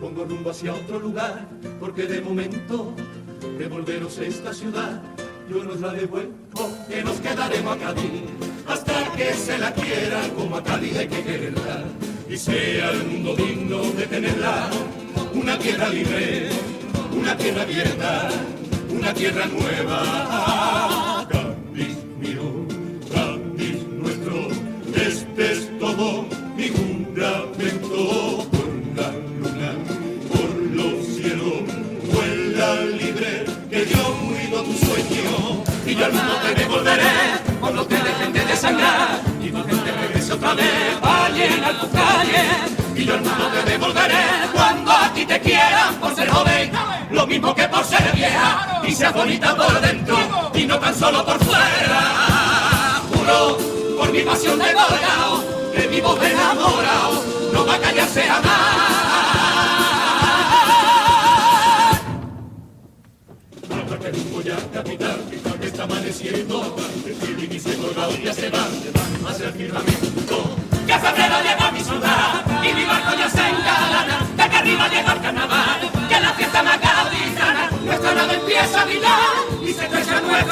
Pongo 0.00 0.24
rumbo 0.24 0.50
hacia 0.50 0.74
otro 0.74 0.98
lugar, 0.98 1.46
porque 1.78 2.06
de 2.06 2.20
momento 2.20 2.92
devolveros 3.58 4.18
esta 4.18 4.52
ciudad. 4.52 5.00
Yo 5.48 5.62
nos 5.62 5.80
la 5.80 5.92
devuelvo, 5.92 6.32
que 6.88 7.02
nos 7.04 7.20
quedaremos 7.20 7.76
a 7.76 7.78
Cádiz, 7.78 8.22
hasta 8.66 9.12
que 9.12 9.32
se 9.34 9.58
la 9.58 9.72
quiera, 9.72 10.28
como 10.36 10.56
a 10.56 10.64
Cádiz 10.64 10.96
hay 10.96 11.08
que 11.08 11.22
quererla, 11.22 11.84
y 12.28 12.36
sea 12.36 12.90
el 12.90 13.04
mundo 13.06 13.36
digno 13.36 13.78
de 13.92 14.06
tenerla. 14.06 14.68
Una 15.32 15.58
tierra 15.58 15.88
libre, 15.88 16.50
una 17.16 17.36
tierra 17.36 17.62
abierta, 17.62 18.30
una 18.90 19.14
tierra 19.14 19.46
nueva. 19.46 20.89
Por 27.30 28.68
la 28.96 29.12
luna, 29.38 29.72
por 30.28 30.50
los 30.74 31.06
cielos, 31.06 31.62
vuela 32.12 32.74
libre, 32.98 33.46
que 33.70 33.86
yo 33.86 34.02
cuido 34.26 34.62
tu 34.62 34.72
sueño. 34.72 35.64
Y 35.86 35.94
yo 35.94 36.04
al 36.06 36.12
mundo 36.12 36.34
te 36.42 36.54
devolveré 36.54 37.02
cuando 37.60 37.86
te 37.86 37.94
dejen 37.96 38.32
de 38.32 38.44
desangrar. 38.44 39.20
Y 39.42 39.50
tu 39.50 39.64
gente 39.64 39.92
regrese 39.92 40.32
otra 40.32 40.54
vez 40.54 40.98
va 41.04 41.26
a 41.26 41.28
llenar 41.30 41.80
tus 41.80 41.90
calles 41.90 42.80
y 42.96 43.04
yo 43.04 43.14
al 43.14 43.22
mundo 43.22 43.48
te 43.48 43.70
devolveré 43.70 44.24
cuando 44.52 44.90
a 44.90 45.12
ti 45.12 45.24
te 45.24 45.40
quieran 45.40 45.94
por 45.96 46.14
ser 46.14 46.28
joven. 46.28 46.72
Lo 47.10 47.26
mismo 47.26 47.54
que 47.54 47.68
por 47.68 47.84
ser 47.84 48.12
vieja 48.14 48.82
y 48.86 48.92
seas 48.92 49.14
bonita 49.14 49.56
por 49.56 49.80
dentro 49.80 50.16
y 50.54 50.64
no 50.64 50.78
tan 50.78 50.94
solo 50.94 51.24
por 51.24 51.38
fuera. 51.44 53.02
Juro 53.12 53.58
por 53.98 54.12
mi 54.12 54.20
pasión 54.22 54.58
de 54.58 54.72
colgado 54.72 55.49
que 55.80 55.88
mi 55.88 56.00
voz 56.00 56.22
enamorado 56.22 57.24
no 57.54 57.64
va 57.64 57.74
a 57.74 57.78
callarse 57.78 58.22
jamás 58.22 58.80
que 64.00 64.10
rumbo 64.12 64.40
ya 64.40 64.56
capital, 64.72 65.20
que 65.60 65.66
está 65.66 65.82
amaneciendo, 65.82 66.76
el 67.04 67.52
y 67.52 67.60
se 67.60 67.76
colgado 67.76 68.16
ya 68.16 68.32
se 68.32 68.48
va, 68.48 68.66
hacia 69.28 69.46
el 69.48 69.52
firmamento. 69.52 70.56
Que 70.86 70.98
febrero 70.98 71.36
llega 71.42 71.68
a 71.68 71.72
mi 71.72 71.80
ciudad 71.80 72.44
y 72.62 72.72
mi 72.72 72.84
barco 72.86 73.12
ya 73.18 73.28
se 73.28 73.40
engalana, 73.40 74.26
de 74.38 74.48
que 74.48 74.56
arriba 74.56 74.88
llega 74.88 75.12
el 75.12 75.20
carnaval, 75.20 75.80
que 76.08 76.20
la 76.20 76.32
fiesta 76.32 76.62
más 76.62 76.80
gaditana, 76.80 77.70
nuestra 77.84 78.14
nave 78.14 78.34
empieza 78.34 78.80
a 78.80 78.84
brillar 78.86 79.20
y 79.62 79.72
se 79.72 79.84
estrecha 79.84 80.20
nuestra 80.22 80.49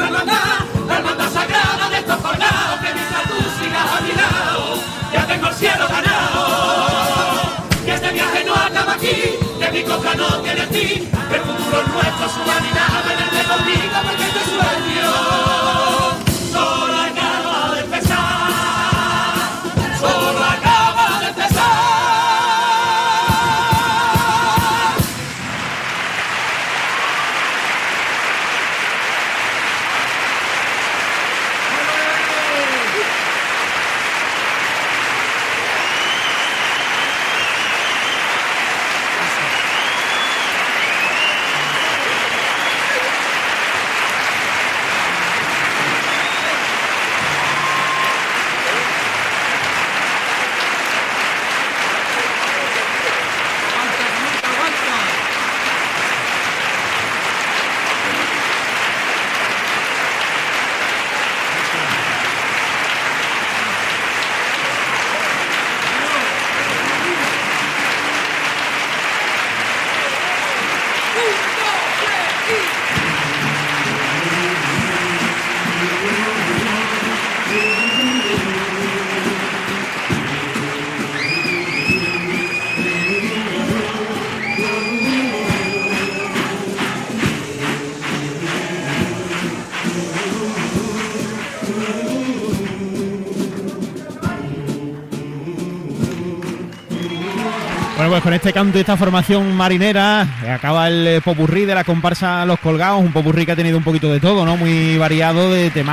pues 98.19 98.25
con 98.25 98.35
este 98.35 98.53
canto 98.53 98.79
y 98.79 98.81
esta 98.81 98.97
formación 98.97 99.55
marinera 99.55 100.27
eh, 100.45 100.51
acaba 100.51 100.89
el 100.89 101.07
eh, 101.07 101.21
popurrí 101.21 101.65
de 101.65 101.75
la 101.75 101.85
comparsa 101.85 102.45
Los 102.47 102.59
Colgados, 102.59 103.01
un 103.01 103.13
popurrí 103.13 103.47
que 103.47 103.53
ha 103.53 103.57
tenido 103.57 103.79
un 103.79 103.85
poquito 103.85 104.13
de 104.13 104.19
todo, 104.19 104.45
¿no? 104.45 104.57
Muy 104.57 104.99
variado 104.99 105.53
de 105.53 105.71
temáticas. 105.71 105.89